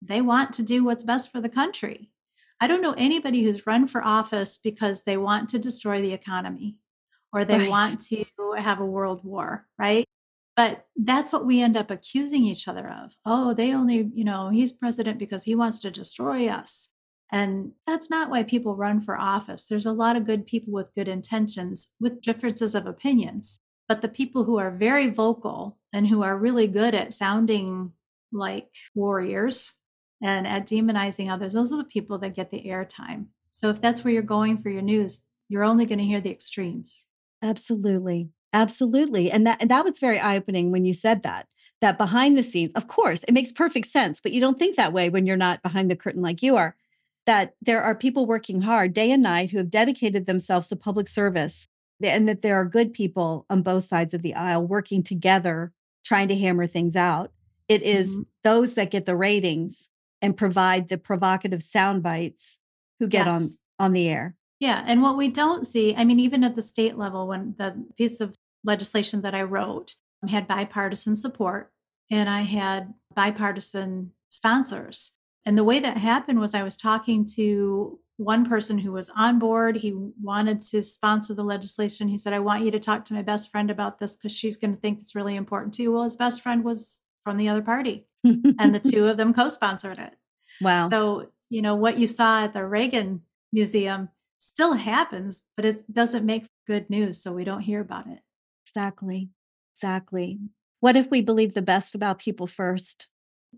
[0.00, 2.10] they want to do what's best for the country.
[2.60, 6.78] I don't know anybody who's run for office because they want to destroy the economy
[7.34, 7.68] or they right.
[7.68, 8.24] want to
[8.56, 10.04] have a world war, right?
[10.56, 13.16] But that's what we end up accusing each other of.
[13.26, 16.90] Oh, they only, you know, he's president because he wants to destroy us.
[17.32, 19.66] And that's not why people run for office.
[19.66, 23.60] There's a lot of good people with good intentions, with differences of opinions.
[23.88, 27.92] But the people who are very vocal and who are really good at sounding
[28.30, 29.74] like warriors
[30.22, 33.26] and at demonizing others, those are the people that get the airtime.
[33.50, 36.30] So if that's where you're going for your news, you're only going to hear the
[36.30, 37.08] extremes.
[37.42, 38.30] Absolutely.
[38.52, 39.30] Absolutely.
[39.30, 41.48] And that and that was very eye-opening when you said that.
[41.80, 44.92] That behind the scenes, of course, it makes perfect sense, but you don't think that
[44.92, 46.76] way when you're not behind the curtain like you are.
[47.26, 51.08] That there are people working hard day and night who have dedicated themselves to public
[51.08, 51.68] service
[52.02, 55.72] and that there are good people on both sides of the aisle working together
[56.04, 57.32] trying to hammer things out.
[57.68, 58.22] It is mm-hmm.
[58.44, 59.88] those that get the ratings
[60.22, 62.60] and provide the provocative sound bites
[63.00, 63.58] who get yes.
[63.78, 64.36] on on the air.
[64.64, 67.84] Yeah, and what we don't see, I mean even at the state level when the
[67.98, 69.96] piece of legislation that I wrote
[70.26, 71.70] had bipartisan support
[72.10, 75.12] and I had bipartisan sponsors.
[75.44, 79.38] And the way that happened was I was talking to one person who was on
[79.38, 79.76] board.
[79.76, 82.08] He wanted to sponsor the legislation.
[82.08, 84.56] He said, I want you to talk to my best friend about this because she's
[84.56, 85.92] going to think it's really important too.
[85.92, 89.50] Well, his best friend was from the other party, and the two of them co
[89.50, 90.14] sponsored it.
[90.62, 90.88] Wow.
[90.88, 93.20] So, you know, what you saw at the Reagan
[93.52, 97.22] Museum still happens, but it doesn't make good news.
[97.22, 98.20] So we don't hear about it.
[98.66, 99.30] Exactly.
[99.74, 100.38] Exactly.
[100.80, 103.08] What if we believe the best about people first?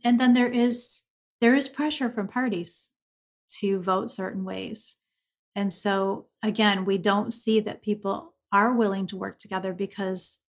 [0.05, 1.03] And then there is
[1.41, 2.91] there is pressure from parties
[3.59, 4.97] to vote certain ways.
[5.55, 10.41] And so, again, we don't see that people are willing to work together because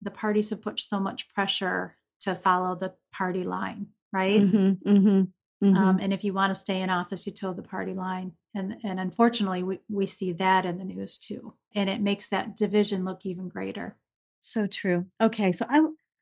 [0.00, 4.40] the parties have put so much pressure to follow the party line, right?
[4.40, 5.76] Mm-hmm, mm-hmm, mm-hmm.
[5.76, 8.32] Um, and if you want to stay in office, you toe the party line.
[8.54, 11.54] And, and unfortunately, we, we see that in the news too.
[11.74, 13.96] And it makes that division look even greater.
[14.40, 15.06] So true.
[15.20, 15.52] Okay.
[15.52, 15.78] So I,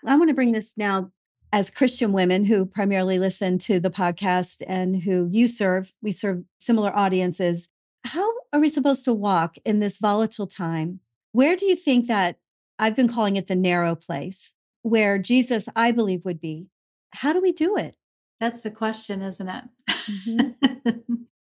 [0.07, 1.13] I want to bring this now
[1.53, 6.45] as Christian women who primarily listen to the podcast and who you serve, we serve
[6.59, 7.71] similar audiences.
[8.05, 11.01] How are we supposed to walk in this volatile time?
[11.33, 12.37] Where do you think that
[12.79, 16.67] I've been calling it the narrow place where Jesus, I believe, would be?
[17.11, 17.97] How do we do it?
[18.39, 19.65] That's the question, isn't it?
[19.89, 21.15] Mm-hmm.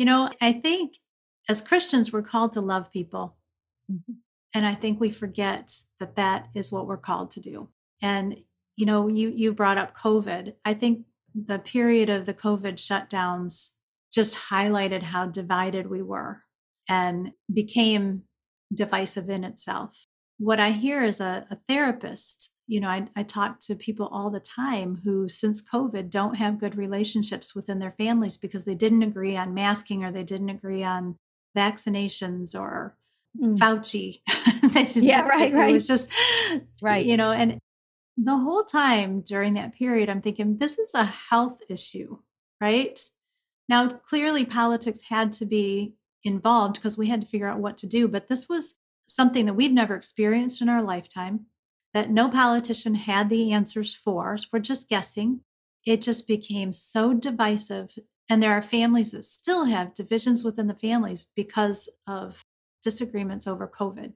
[0.00, 0.94] you know, I think
[1.46, 3.36] as Christians, we're called to love people.
[3.92, 4.14] Mm-hmm.
[4.54, 7.68] And I think we forget that that is what we're called to do.
[8.00, 8.38] And
[8.76, 10.54] you know, you you brought up COVID.
[10.64, 13.72] I think the period of the COVID shutdowns
[14.10, 16.44] just highlighted how divided we were
[16.88, 18.22] and became
[18.72, 20.06] divisive in itself.
[20.38, 24.30] What I hear as a, a therapist, you know, I, I talk to people all
[24.30, 29.02] the time who, since COVID, don't have good relationships within their families because they didn't
[29.02, 31.18] agree on masking or they didn't agree on
[31.58, 32.96] vaccinations or
[33.36, 33.58] mm.
[33.58, 34.20] Fauci.
[35.02, 35.70] yeah, right, right.
[35.70, 36.12] It was just
[36.80, 37.58] right, you know, and
[38.16, 42.18] the whole time during that period, I'm thinking, this is a health issue,
[42.60, 43.00] right?
[43.68, 47.88] Now, clearly, politics had to be involved because we had to figure out what to
[47.88, 48.76] do, but this was
[49.08, 51.46] something that we'd never experienced in our lifetime,
[51.94, 54.38] that no politician had the answers for.
[54.38, 55.40] So we're just guessing.
[55.86, 57.98] It just became so divisive.
[58.28, 62.44] And there are families that still have divisions within the families because of
[62.82, 64.12] disagreements over COVID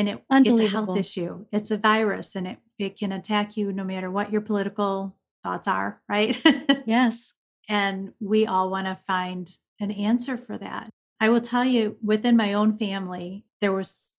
[0.00, 1.44] and it, it's a health issue.
[1.52, 5.68] It's a virus and it, it can attack you no matter what your political thoughts
[5.68, 6.40] are, right?
[6.86, 7.34] yes.
[7.68, 10.88] And we all want to find an answer for that.
[11.20, 14.12] I will tell you, within my own family, there was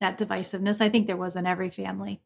[0.00, 0.80] that divisiveness.
[0.80, 2.20] I think there was in every family.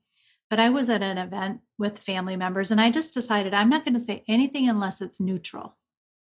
[0.51, 3.85] But I was at an event with family members and I just decided I'm not
[3.85, 5.77] going to say anything unless it's neutral.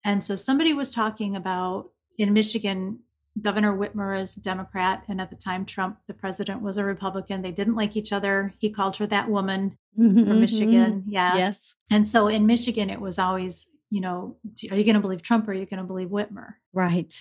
[0.04, 3.00] And so somebody was talking about in Michigan,
[3.40, 7.42] Governor Whitmer is a Democrat, and at the time, Trump, the president, was a Republican.
[7.42, 8.54] They didn't like each other.
[8.58, 11.00] He called her that woman mm-hmm, from Michigan.
[11.00, 11.10] Mm-hmm.
[11.10, 11.36] Yeah.
[11.36, 11.74] Yes.
[11.90, 14.36] And so in Michigan, it was always, you know,
[14.70, 16.54] are you going to believe Trump or are you going to believe Whitmer?
[16.72, 17.14] Right.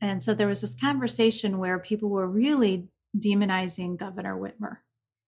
[0.00, 4.78] And so there was this conversation where people were really demonizing Governor Whitmer,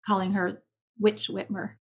[0.05, 0.63] calling her
[0.99, 1.73] Witch Whitmer.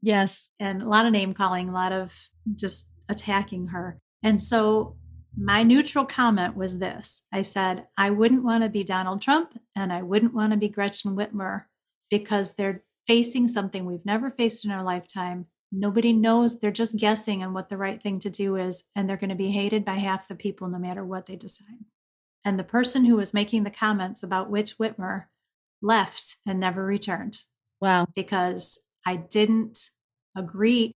[0.00, 0.50] Yes.
[0.60, 3.98] And a lot of name calling, a lot of just attacking her.
[4.22, 4.96] And so
[5.36, 9.92] my neutral comment was this I said, I wouldn't want to be Donald Trump and
[9.92, 11.64] I wouldn't want to be Gretchen Whitmer
[12.10, 15.46] because they're facing something we've never faced in our lifetime.
[15.70, 16.58] Nobody knows.
[16.58, 19.36] They're just guessing on what the right thing to do is, and they're going to
[19.36, 21.84] be hated by half the people no matter what they decide.
[22.44, 25.24] And the person who was making the comments about Witch Whitmer
[25.82, 27.38] left and never returned.
[27.80, 28.06] Wow.
[28.14, 29.90] Because I didn't
[30.36, 30.92] agree.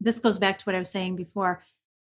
[0.00, 1.62] This goes back to what I was saying before.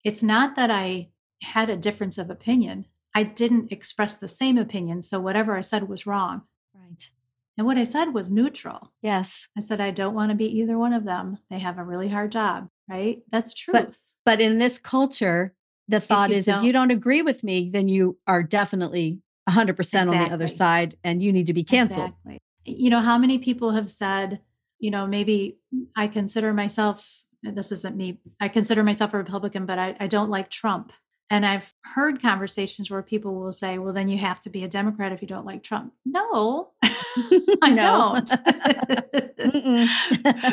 [0.04, 1.10] It's not that I
[1.42, 2.86] had a difference of opinion.
[3.14, 5.02] I didn't express the same opinion.
[5.02, 6.44] So whatever I said was wrong.
[6.74, 7.10] Right.
[7.58, 8.92] And what I said was neutral.
[9.02, 9.48] Yes.
[9.58, 11.38] I said, I don't want to be either one of them.
[11.50, 13.22] They have a really hard job, right?
[13.32, 13.74] That's truth.
[13.74, 15.54] But, but in this culture,
[15.88, 20.18] the thought is if you don't agree with me, then you are definitely 100% exactly.
[20.18, 22.10] on the other side and you need to be canceled.
[22.10, 22.42] Exactly.
[22.66, 24.42] You know, how many people have said,
[24.80, 25.58] you know, maybe
[25.96, 30.30] I consider myself, this isn't me, I consider myself a Republican, but I, I don't
[30.30, 30.92] like Trump.
[31.32, 34.68] And I've heard conversations where people will say, well, then you have to be a
[34.68, 35.94] Democrat if you don't like Trump.
[36.06, 38.30] No, I don't.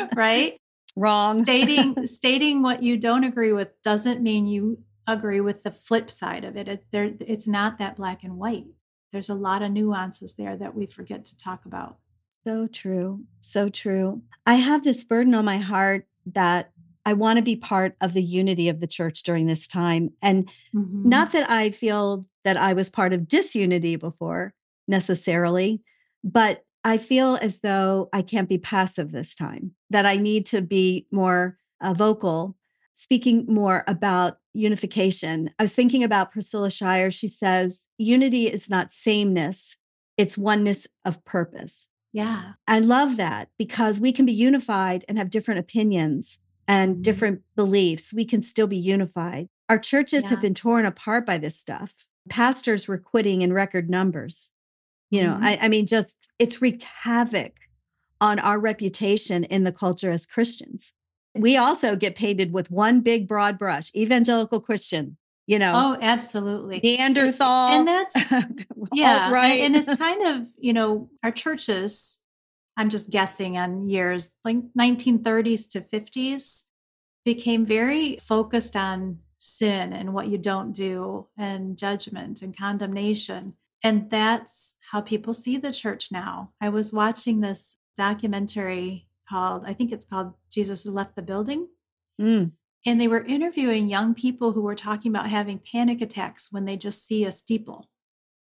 [0.15, 0.57] right?
[0.95, 1.43] Wrong.
[1.43, 6.45] stating stating what you don't agree with doesn't mean you agree with the flip side
[6.45, 6.67] of it.
[6.67, 8.65] it there, it's not that black and white.
[9.11, 11.97] There's a lot of nuances there that we forget to talk about.
[12.45, 13.23] So true.
[13.41, 14.21] So true.
[14.45, 16.71] I have this burden on my heart that
[17.05, 20.11] I want to be part of the unity of the church during this time.
[20.21, 21.07] And mm-hmm.
[21.07, 24.53] not that I feel that I was part of disunity before
[24.87, 25.81] necessarily,
[26.23, 30.61] but I feel as though I can't be passive this time, that I need to
[30.61, 32.57] be more uh, vocal,
[32.93, 35.51] speaking more about unification.
[35.57, 37.11] I was thinking about Priscilla Shirer.
[37.11, 39.77] She says, unity is not sameness,
[40.17, 41.87] it's oneness of purpose.
[42.13, 42.53] Yeah.
[42.67, 47.01] I love that because we can be unified and have different opinions and mm-hmm.
[47.01, 48.13] different beliefs.
[48.13, 49.49] We can still be unified.
[49.67, 50.29] Our churches yeah.
[50.29, 51.93] have been torn apart by this stuff.
[52.29, 54.51] Pastors were quitting in record numbers.
[55.09, 55.43] You know, mm-hmm.
[55.43, 57.57] I, I mean, just it's wreaked havoc
[58.21, 60.93] on our reputation in the culture as Christians.
[61.35, 65.73] We also get painted with one big broad brush, evangelical Christian, you know.
[65.75, 66.79] Oh, absolutely.
[66.83, 67.73] Neanderthal.
[67.73, 68.31] And that's,
[68.93, 69.31] yeah.
[69.31, 69.61] right.
[69.61, 72.19] And it's kind of, you know, our churches,
[72.77, 76.63] I'm just guessing on years, like 1930s to 50s,
[77.25, 83.53] became very focused on sin and what you don't do and judgment and condemnation.
[83.83, 86.51] And that's how people see the church now.
[86.61, 91.67] I was watching this documentary called, I think it's called Jesus Left the Building.
[92.19, 92.51] Mm.
[92.85, 96.75] And they were interviewing young people who were talking about having panic attacks when they
[96.75, 97.89] just see a steeple.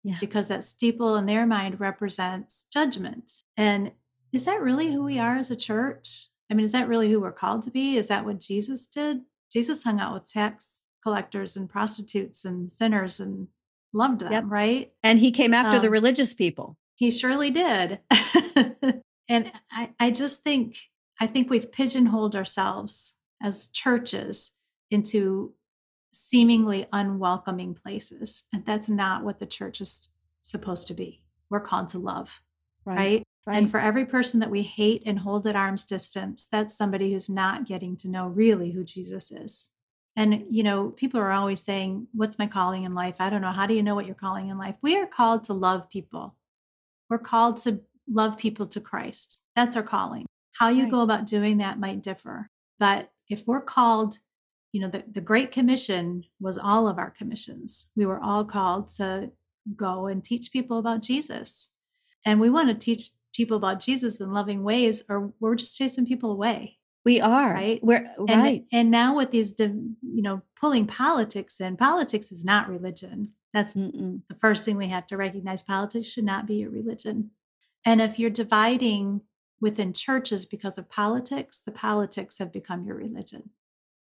[0.05, 0.17] Yeah.
[0.21, 3.33] Because that steeple in their mind represents judgment.
[3.57, 3.93] And
[4.33, 6.29] is that really who we are as a church?
[6.51, 7.97] I mean, is that really who we're called to be?
[7.97, 9.23] Is that what Jesus did?
[9.53, 13.49] Jesus hung out with tax collectors and prostitutes and sinners and
[13.93, 14.45] loved them, yep.
[14.47, 14.93] right?
[15.03, 16.77] And he came after um, the religious people.
[16.95, 18.01] He surely did.
[19.29, 20.77] and I, I just think
[21.21, 24.57] I think we've pigeonholed ourselves as churches
[24.91, 25.55] into
[26.13, 28.45] seemingly unwelcoming places.
[28.53, 30.11] And that's not what the church is
[30.43, 31.23] supposed to be.
[31.51, 32.43] We're called to love,
[32.85, 32.97] right?
[32.97, 33.23] right?
[33.47, 33.57] right.
[33.57, 37.29] And for every person that we hate and hold at arm's distance, that's somebody who's
[37.29, 39.71] not getting to know really who Jesus is.
[40.17, 43.17] And, you know, people are always saying, What's my calling in life?
[43.21, 43.53] I don't know.
[43.53, 44.75] How do you know what you're calling in life?
[44.83, 46.35] We are called to love people.
[47.09, 49.41] We're called to love people to Christ.
[49.55, 50.27] That's our calling.
[50.53, 50.91] How you right.
[50.91, 52.51] go about doing that might differ.
[52.81, 54.19] But if we're called,
[54.73, 57.91] you know, the, the Great Commission was all of our commissions.
[57.97, 59.33] We were all called to
[59.75, 61.73] go and teach people about Jesus.
[62.25, 66.07] And we want to teach people about Jesus in loving ways, or we're just chasing
[66.07, 66.79] people away.
[67.05, 67.81] We are right.
[67.83, 68.65] We're and, right.
[68.73, 73.29] And now with these, you know, pulling politics in, politics is not religion.
[73.55, 74.23] That's Mm-mm.
[74.29, 75.63] the first thing we have to recognize.
[75.63, 77.31] Politics should not be a religion.
[77.87, 79.23] And if you're dividing
[79.61, 83.51] within churches because of politics, the politics have become your religion.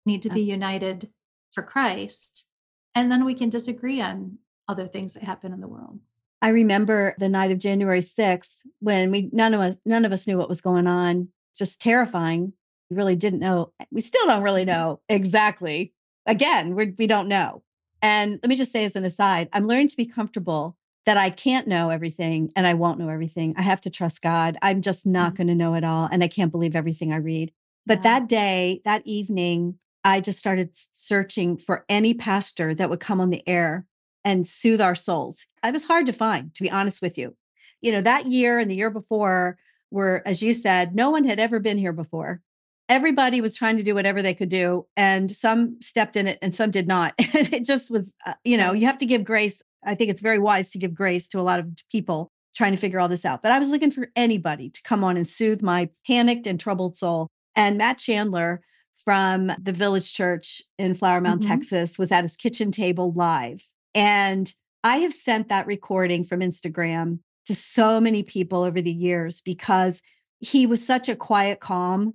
[0.04, 1.10] You need to be united
[1.50, 2.46] for Christ.
[2.94, 4.38] And then we can disagree on
[4.68, 6.00] other things that happen in the world.
[6.42, 10.26] I remember the night of January 6th when we none of us none of us
[10.26, 11.28] knew what was going on.
[11.54, 12.52] Just terrifying.
[12.88, 13.72] We really didn't know.
[13.90, 14.80] We still don't really mm-hmm.
[14.80, 15.92] know exactly.
[16.26, 17.62] Again, we're, we don't know.
[18.02, 20.76] And let me just say as an aside, I'm learning to be comfortable
[21.10, 23.52] that I can't know everything and I won't know everything.
[23.56, 24.56] I have to trust God.
[24.62, 25.36] I'm just not mm-hmm.
[25.38, 26.08] going to know it all.
[26.08, 27.50] And I can't believe everything I read.
[27.84, 28.02] But yeah.
[28.02, 33.30] that day, that evening, I just started searching for any pastor that would come on
[33.30, 33.86] the air
[34.24, 35.48] and soothe our souls.
[35.64, 37.34] It was hard to find, to be honest with you.
[37.80, 39.58] You know, that year and the year before
[39.90, 42.40] were, as you said, no one had ever been here before.
[42.88, 46.54] Everybody was trying to do whatever they could do, and some stepped in it and
[46.54, 47.14] some did not.
[47.18, 50.38] it just was, uh, you know, you have to give grace I think it's very
[50.38, 53.42] wise to give grace to a lot of people trying to figure all this out.
[53.42, 56.96] But I was looking for anybody to come on and soothe my panicked and troubled
[56.96, 57.28] soul.
[57.56, 58.60] And Matt Chandler
[58.96, 61.48] from the Village Church in Flower Mound, mm-hmm.
[61.48, 63.68] Texas, was at his kitchen table live.
[63.94, 64.52] And
[64.84, 70.02] I have sent that recording from Instagram to so many people over the years because
[70.38, 72.14] he was such a quiet calm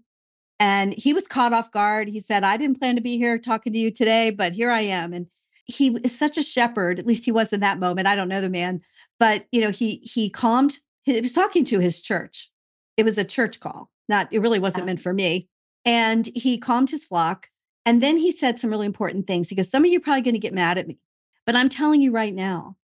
[0.60, 2.08] and he was caught off guard.
[2.08, 4.82] He said, I didn't plan to be here talking to you today, but here I
[4.82, 5.14] am.
[5.14, 5.28] And
[5.66, 7.00] he is such a shepherd.
[7.00, 8.08] At least he was in that moment.
[8.08, 8.82] I don't know the man,
[9.20, 10.80] but you know, he he calmed.
[11.04, 12.52] He was talking to his church.
[12.98, 13.90] It was a church call.
[14.08, 14.88] Not it really wasn't uh-huh.
[14.88, 15.50] meant for me.
[15.86, 17.50] And he calmed his flock.
[17.86, 19.50] And then he said some really important things.
[19.50, 20.98] He goes, Some of you are probably going to get mad at me,
[21.46, 22.76] but I'm telling you right now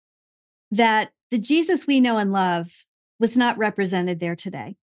[0.70, 2.84] that the Jesus we know and love
[3.18, 4.76] was not represented there today.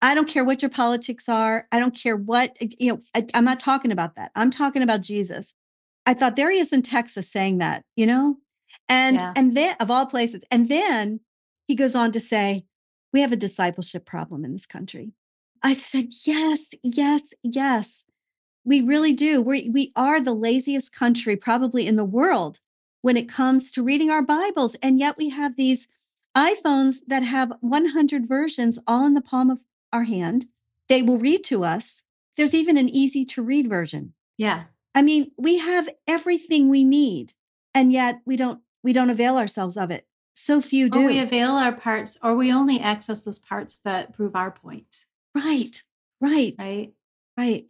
[0.00, 1.66] I don't care what your politics are.
[1.72, 4.30] I don't care what, you know, I, I'm not talking about that.
[4.36, 5.54] I'm talking about Jesus.
[6.08, 8.38] I thought there he is in Texas saying that, you know?
[8.88, 9.34] And yeah.
[9.36, 11.20] and then of all places, and then
[11.66, 12.64] he goes on to say,
[13.12, 15.12] we have a discipleship problem in this country.
[15.62, 18.06] I said, yes, yes, yes.
[18.64, 19.42] We really do.
[19.42, 22.60] We we are the laziest country probably in the world
[23.02, 24.76] when it comes to reading our Bibles.
[24.76, 25.88] And yet we have these
[26.34, 29.60] iPhones that have 100 versions all in the palm of
[29.92, 30.46] our hand.
[30.88, 32.02] They will read to us.
[32.38, 34.14] There's even an easy to read version.
[34.38, 34.64] Yeah.
[34.98, 37.32] I mean, we have everything we need,
[37.72, 40.08] and yet we don't we don't avail ourselves of it.
[40.34, 41.02] So few do.
[41.02, 45.06] Or we avail our parts, or we only access those parts that prove our point.
[45.36, 45.84] Right.
[46.20, 46.56] Right.
[46.58, 46.92] Right.
[47.36, 47.66] Right.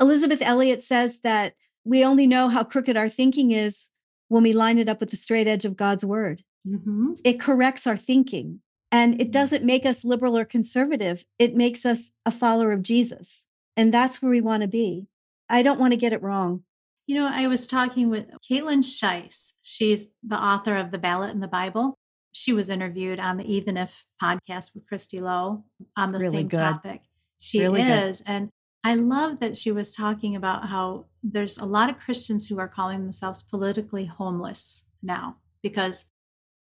[0.00, 1.54] Elisabeth Elliot says that
[1.84, 3.90] we only know how crooked our thinking is
[4.28, 6.44] when we line it up with the straight edge of God's word.
[6.66, 7.12] Mm-hmm.
[7.24, 8.60] It corrects our thinking.
[8.90, 9.32] And it mm.
[9.32, 11.26] doesn't make us liberal or conservative.
[11.38, 13.44] It makes us a follower of Jesus.
[13.76, 15.08] And that's where we want to be.
[15.50, 16.64] I don't want to get it wrong.
[17.10, 19.54] You know, I was talking with Kaitlyn Schiess.
[19.62, 21.98] She's the author of The Ballot in the Bible.
[22.30, 25.64] She was interviewed on the Even If podcast with Christy Lowe
[25.96, 26.58] on the really same good.
[26.58, 27.00] topic.
[27.40, 28.18] She really is.
[28.20, 28.28] Good.
[28.28, 28.50] And
[28.84, 32.68] I love that she was talking about how there's a lot of Christians who are
[32.68, 36.06] calling themselves politically homeless now because,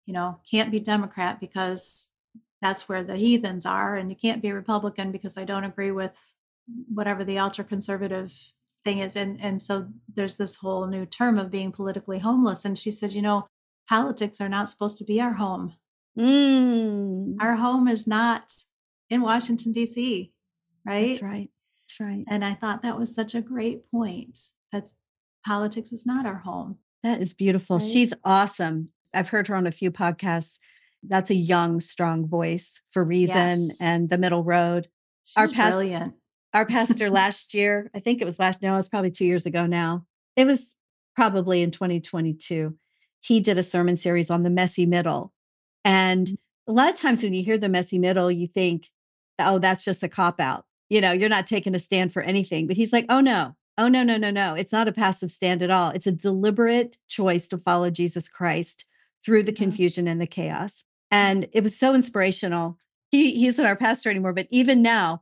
[0.04, 2.10] you know, can't be Democrat because
[2.62, 6.34] that's where the heathens are and you can't be republican because i don't agree with
[6.88, 8.54] whatever the ultra conservative
[8.86, 12.78] thing is and and so there's this whole new term of being politically homeless and
[12.78, 13.46] she said you know
[13.88, 15.74] politics are not supposed to be our home
[16.18, 17.36] mm.
[17.40, 18.52] our home is not
[19.10, 20.32] in washington d.c
[20.86, 24.38] right that's right that's right and i thought that was such a great point
[24.70, 24.94] that's
[25.44, 27.86] politics is not our home that is beautiful right?
[27.86, 30.58] she's awesome i've heard her on a few podcasts
[31.08, 33.80] that's a young, strong voice for reason yes.
[33.80, 34.88] and the middle road.
[35.24, 36.14] She's our past, brilliant.
[36.56, 39.44] Our pastor last year, I think it was last, no, it was probably two years
[39.44, 40.06] ago now.
[40.36, 40.74] It was
[41.14, 42.74] probably in 2022.
[43.20, 45.34] He did a sermon series on the messy middle.
[45.84, 46.36] And mm.
[46.66, 48.88] a lot of times when you hear the messy middle, you think,
[49.38, 50.64] oh, that's just a cop out.
[50.88, 52.66] You know, you're not taking a stand for anything.
[52.66, 54.54] But he's like, oh, no, oh, no, no, no, no.
[54.54, 55.90] It's not a passive stand at all.
[55.90, 58.86] It's a deliberate choice to follow Jesus Christ
[59.22, 59.62] through the mm-hmm.
[59.62, 60.84] confusion and the chaos.
[61.12, 61.16] Mm.
[61.18, 62.78] And it was so inspirational.
[63.10, 65.20] He he's not our pastor anymore, but even now,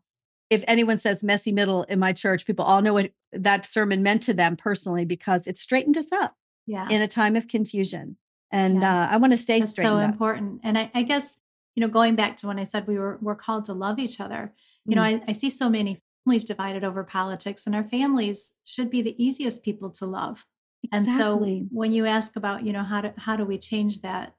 [0.51, 4.23] if anyone says messy middle in my church, people all know what that sermon meant
[4.25, 6.35] to them personally because it straightened us up
[6.67, 6.87] yeah.
[6.91, 8.17] in a time of confusion.
[8.51, 9.05] And yeah.
[9.05, 10.61] uh, I want to stay That's so important.
[10.63, 11.39] And I, I, guess,
[11.75, 14.21] you know, going back to when I said we were we're called to love each
[14.21, 14.53] other,
[14.85, 14.97] you mm.
[14.97, 19.03] know, I, I see so many families divided over politics, and our families should be
[19.03, 20.45] the easiest people to love.
[20.85, 20.99] Exactly.
[20.99, 24.35] And so when you ask about, you know, how do how do we change that?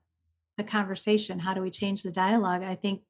[0.57, 3.01] the conversation how do we change the dialogue i think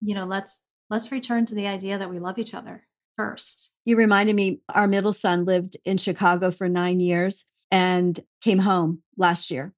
[0.00, 2.86] you know let's let's return to the idea that we love each other
[3.16, 8.60] first you reminded me our middle son lived in chicago for nine years and came
[8.60, 9.74] home last year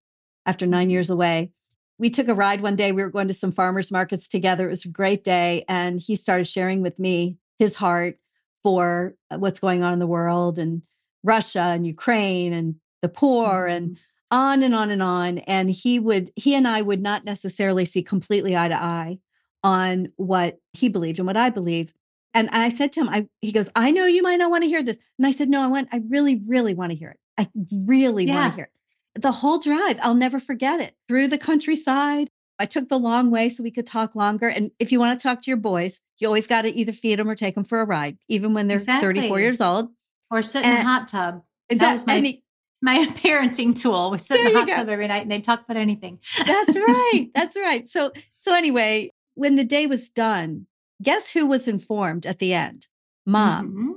[0.46, 0.92] after nine mm-hmm.
[0.92, 1.52] years away
[1.98, 4.70] we took a ride one day we were going to some farmers markets together it
[4.70, 8.18] was a great day and he started sharing with me his heart
[8.62, 10.82] for uh, what's going on in the world and
[11.22, 13.76] russia and ukraine and the poor mm-hmm.
[13.76, 13.98] and
[14.30, 15.38] on and on and on.
[15.38, 19.18] And he would, he and I would not necessarily see completely eye to eye
[19.62, 21.92] on what he believed and what I believe.
[22.32, 24.68] And I said to him, I he goes, I know you might not want to
[24.68, 24.98] hear this.
[25.18, 27.18] And I said, No, I want, I really, really want to hear it.
[27.38, 27.48] I
[27.86, 28.34] really yeah.
[28.34, 28.70] want to hear
[29.14, 29.22] it.
[29.22, 30.94] The whole drive, I'll never forget it.
[31.08, 32.30] Through the countryside.
[32.60, 34.46] I took the long way so we could talk longer.
[34.46, 37.18] And if you want to talk to your boys, you always got to either feed
[37.18, 39.14] them or take them for a ride, even when they're exactly.
[39.14, 39.88] 34 years old.
[40.30, 41.42] Or sit in a hot tub.
[41.70, 42.44] That, that was my he,
[42.82, 44.10] my parenting tool.
[44.10, 44.74] We sit in the hot go.
[44.74, 46.18] tub every night and they talk about anything.
[46.46, 47.28] That's right.
[47.34, 47.88] That's right.
[47.88, 49.09] So so anyway,
[49.40, 50.66] when the day was done,
[51.02, 52.88] guess who was informed at the end?
[53.24, 53.68] Mom.
[53.68, 53.92] Mm-hmm.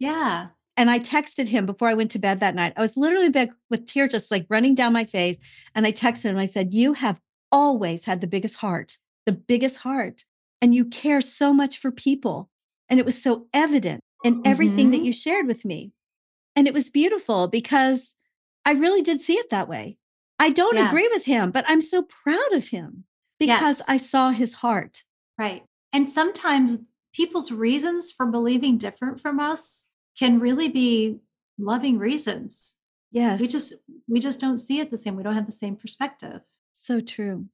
[0.00, 0.48] Yeah.
[0.76, 2.72] And I texted him before I went to bed that night.
[2.76, 5.38] I was literally bed with tears just like running down my face.
[5.76, 6.38] And I texted him.
[6.38, 7.20] I said, You have
[7.52, 10.24] always had the biggest heart, the biggest heart.
[10.60, 12.50] And you care so much for people.
[12.88, 14.90] And it was so evident in everything mm-hmm.
[14.90, 15.92] that you shared with me.
[16.56, 18.16] And it was beautiful because
[18.64, 19.98] I really did see it that way.
[20.40, 20.88] I don't yeah.
[20.88, 23.04] agree with him, but I'm so proud of him
[23.40, 23.88] because yes.
[23.88, 25.02] I saw his heart.
[25.38, 25.64] Right.
[25.92, 26.78] And sometimes
[27.12, 29.86] people's reasons for believing different from us
[30.16, 31.16] can really be
[31.58, 32.76] loving reasons.
[33.10, 33.40] Yes.
[33.40, 33.74] We just
[34.06, 35.16] we just don't see it the same.
[35.16, 36.42] We don't have the same perspective.
[36.72, 37.46] so true.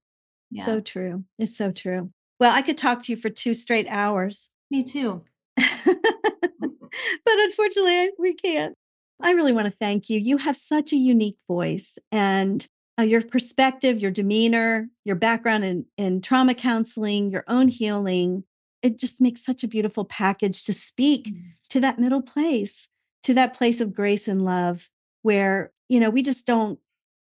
[0.51, 0.65] Yeah.
[0.65, 1.25] So true.
[1.39, 2.11] It's so true.
[2.39, 4.51] Well, I could talk to you for two straight hours.
[4.71, 5.23] me too.
[5.57, 5.97] but
[7.25, 8.75] unfortunately, I- we can't.
[9.23, 10.21] I really want to thank you.
[10.21, 12.67] You have such a unique voice and
[12.99, 18.45] uh, your perspective, your demeanor, your background in, in trauma counseling, your own healing.
[18.83, 21.35] It just makes such a beautiful package to speak
[21.71, 22.89] to that middle place,
[23.25, 24.91] to that place of grace and love
[25.23, 26.79] where, you know, we just don't,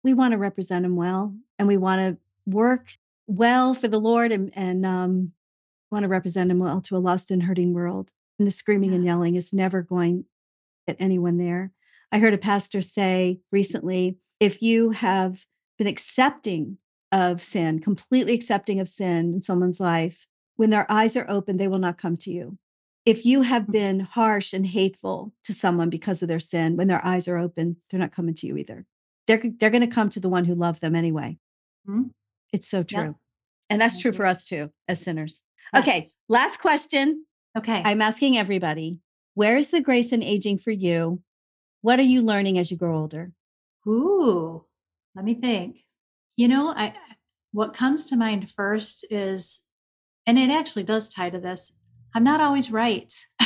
[0.03, 2.17] we want to represent him well and we want to
[2.51, 2.87] work
[3.27, 5.33] well for the Lord and, and um,
[5.91, 8.11] want to represent him well to a lost and hurting world.
[8.39, 10.25] And the screaming and yelling is never going to
[10.87, 11.71] get anyone there.
[12.11, 15.45] I heard a pastor say recently if you have
[15.79, 16.77] been accepting
[17.11, 20.27] of sin, completely accepting of sin in someone's life,
[20.57, 22.59] when their eyes are open, they will not come to you.
[23.05, 27.03] If you have been harsh and hateful to someone because of their sin, when their
[27.03, 28.85] eyes are open, they're not coming to you either.
[29.25, 31.39] They're, they're going to come to the one who loved them anyway.
[31.87, 32.11] Mhm.
[32.53, 33.15] It's so true.
[33.69, 35.43] And that's true for us too, as sinners.
[35.75, 37.25] Okay, last question.
[37.57, 37.81] Okay.
[37.85, 38.99] I'm asking everybody
[39.35, 41.21] where is the grace in aging for you?
[41.81, 43.31] What are you learning as you grow older?
[43.87, 44.65] Ooh,
[45.15, 45.83] let me think.
[46.37, 46.93] You know, I
[47.51, 49.63] what comes to mind first is,
[50.25, 51.73] and it actually does tie to this.
[52.13, 53.13] I'm not always right.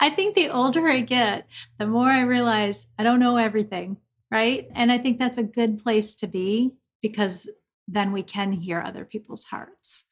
[0.00, 1.48] I think the older I get,
[1.78, 3.98] the more I realize I don't know everything,
[4.30, 4.68] right?
[4.74, 7.48] And I think that's a good place to be because
[7.86, 10.06] then we can hear other people's hearts.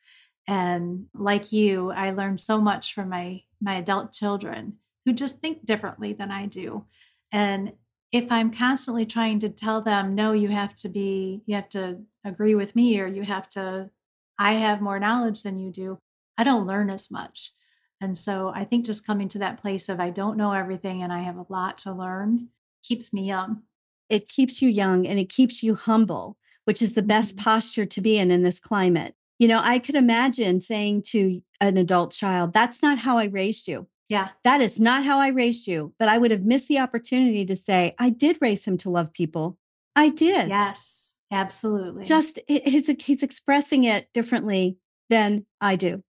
[0.47, 5.65] And like you, I learned so much from my my adult children who just think
[5.65, 6.87] differently than I do.
[7.31, 7.73] And
[8.13, 12.03] if I'm constantly trying to tell them, no, you have to be, you have to
[12.25, 13.91] agree with me, or you have to,
[14.39, 15.99] I have more knowledge than you do,
[16.37, 17.53] I don't learn as much.
[18.01, 21.13] And so I think just coming to that place of I don't know everything and
[21.13, 22.49] I have a lot to learn
[22.83, 23.63] keeps me young.
[24.09, 27.39] It keeps you young and it keeps you humble, which is the best Mhm.
[27.45, 29.15] posture to be in in this climate.
[29.39, 33.69] You know, I could imagine saying to an adult child, That's not how I raised
[33.69, 33.87] you.
[34.13, 34.29] Yeah.
[34.45, 35.95] That is not how I raised you.
[35.99, 39.11] But I would have missed the opportunity to say, I did raise him to love
[39.11, 39.57] people.
[39.97, 40.51] I did.
[40.51, 42.05] Yes, absolutely.
[42.05, 44.77] just it, he's, he's expressing it differently
[45.09, 46.03] than I do.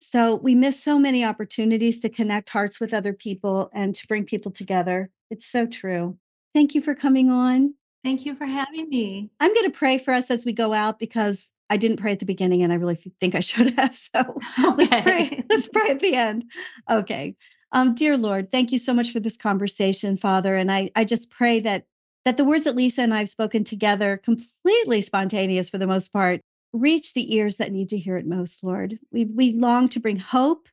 [0.00, 4.24] So we miss so many opportunities to connect hearts with other people and to bring
[4.24, 5.10] people together.
[5.30, 6.18] It's so true.
[6.54, 7.74] Thank you for coming on.
[8.02, 9.30] thank you for having me.
[9.38, 12.18] I'm going to pray for us as we go out because I didn't pray at
[12.18, 13.94] the beginning and I really think I should have.
[13.94, 14.40] So
[14.76, 15.44] let's pray.
[15.48, 16.50] Let's pray at the end.
[16.90, 17.36] Okay.
[17.72, 20.56] Um, dear Lord, thank you so much for this conversation, Father.
[20.56, 21.84] And I, I just pray that
[22.24, 26.10] that the words that Lisa and I have spoken together, completely spontaneous for the most
[26.10, 26.40] part,
[26.72, 28.98] reach the ears that need to hear it most, Lord.
[29.12, 30.68] We we long to bring hope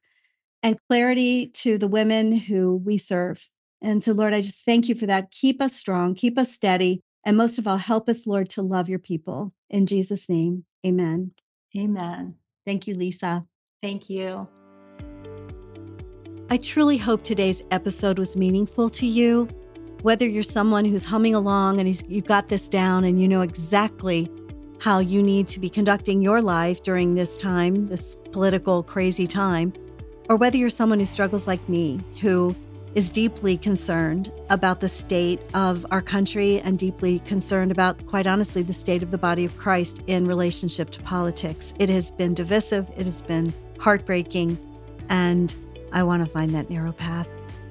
[0.63, 3.49] and clarity to the women who we serve.
[3.81, 5.31] And so, Lord, I just thank you for that.
[5.31, 8.89] Keep us strong, keep us steady, and most of all, help us, Lord, to love
[8.89, 9.53] your people.
[9.69, 11.31] In Jesus' name, amen.
[11.77, 12.35] Amen.
[12.65, 13.45] Thank you, Lisa.
[13.81, 14.47] Thank you.
[16.49, 19.47] I truly hope today's episode was meaningful to you.
[20.01, 24.29] Whether you're someone who's humming along and you've got this down and you know exactly
[24.79, 29.71] how you need to be conducting your life during this time, this political crazy time,
[30.27, 32.55] or whether you're someone who struggles like me, who
[32.95, 38.61] is deeply concerned about the state of our country and deeply concerned about, quite honestly,
[38.61, 41.73] the state of the body of Christ in relationship to politics.
[41.79, 44.57] It has been divisive, it has been heartbreaking,
[45.09, 45.55] and
[45.91, 47.27] I want to find that narrow path.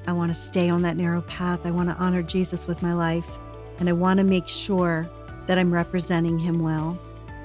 [0.06, 1.60] I want to stay on that narrow path.
[1.64, 3.38] I want to honor Jesus with my life.
[3.78, 5.08] And I want to make sure
[5.46, 6.98] that I'm representing him well.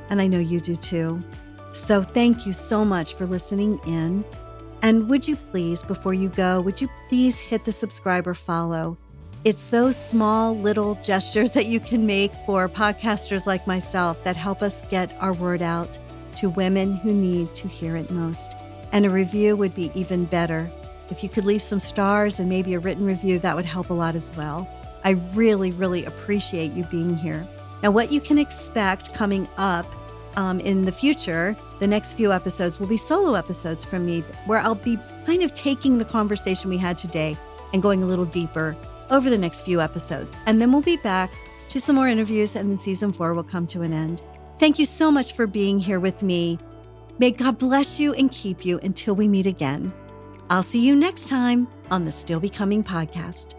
[0.09, 1.23] And I know you do too.
[1.73, 4.23] So thank you so much for listening in.
[4.85, 8.99] And would you please, before you go, would you please hit the subscribe or follow?
[9.43, 14.61] It's those small little gestures that you can make for podcasters like myself that help
[14.61, 15.97] us get our word out
[16.35, 18.53] to women who need to hear it most.
[18.91, 20.71] And a review would be even better.
[21.09, 23.93] If you could leave some stars and maybe a written review, that would help a
[23.95, 24.69] lot as well.
[25.03, 27.47] I really, really appreciate you being here.
[27.81, 29.87] Now, what you can expect coming up
[30.37, 34.59] um, in the future, the next few episodes will be solo episodes from me where
[34.59, 37.37] I'll be kind of taking the conversation we had today
[37.73, 38.75] and going a little deeper
[39.09, 40.35] over the next few episodes.
[40.45, 41.31] And then we'll be back
[41.69, 44.21] to some more interviews, and then season four will come to an end.
[44.59, 46.59] Thank you so much for being here with me.
[47.17, 49.91] May God bless you and keep you until we meet again.
[50.49, 53.55] I'll see you next time on the Still Becoming podcast.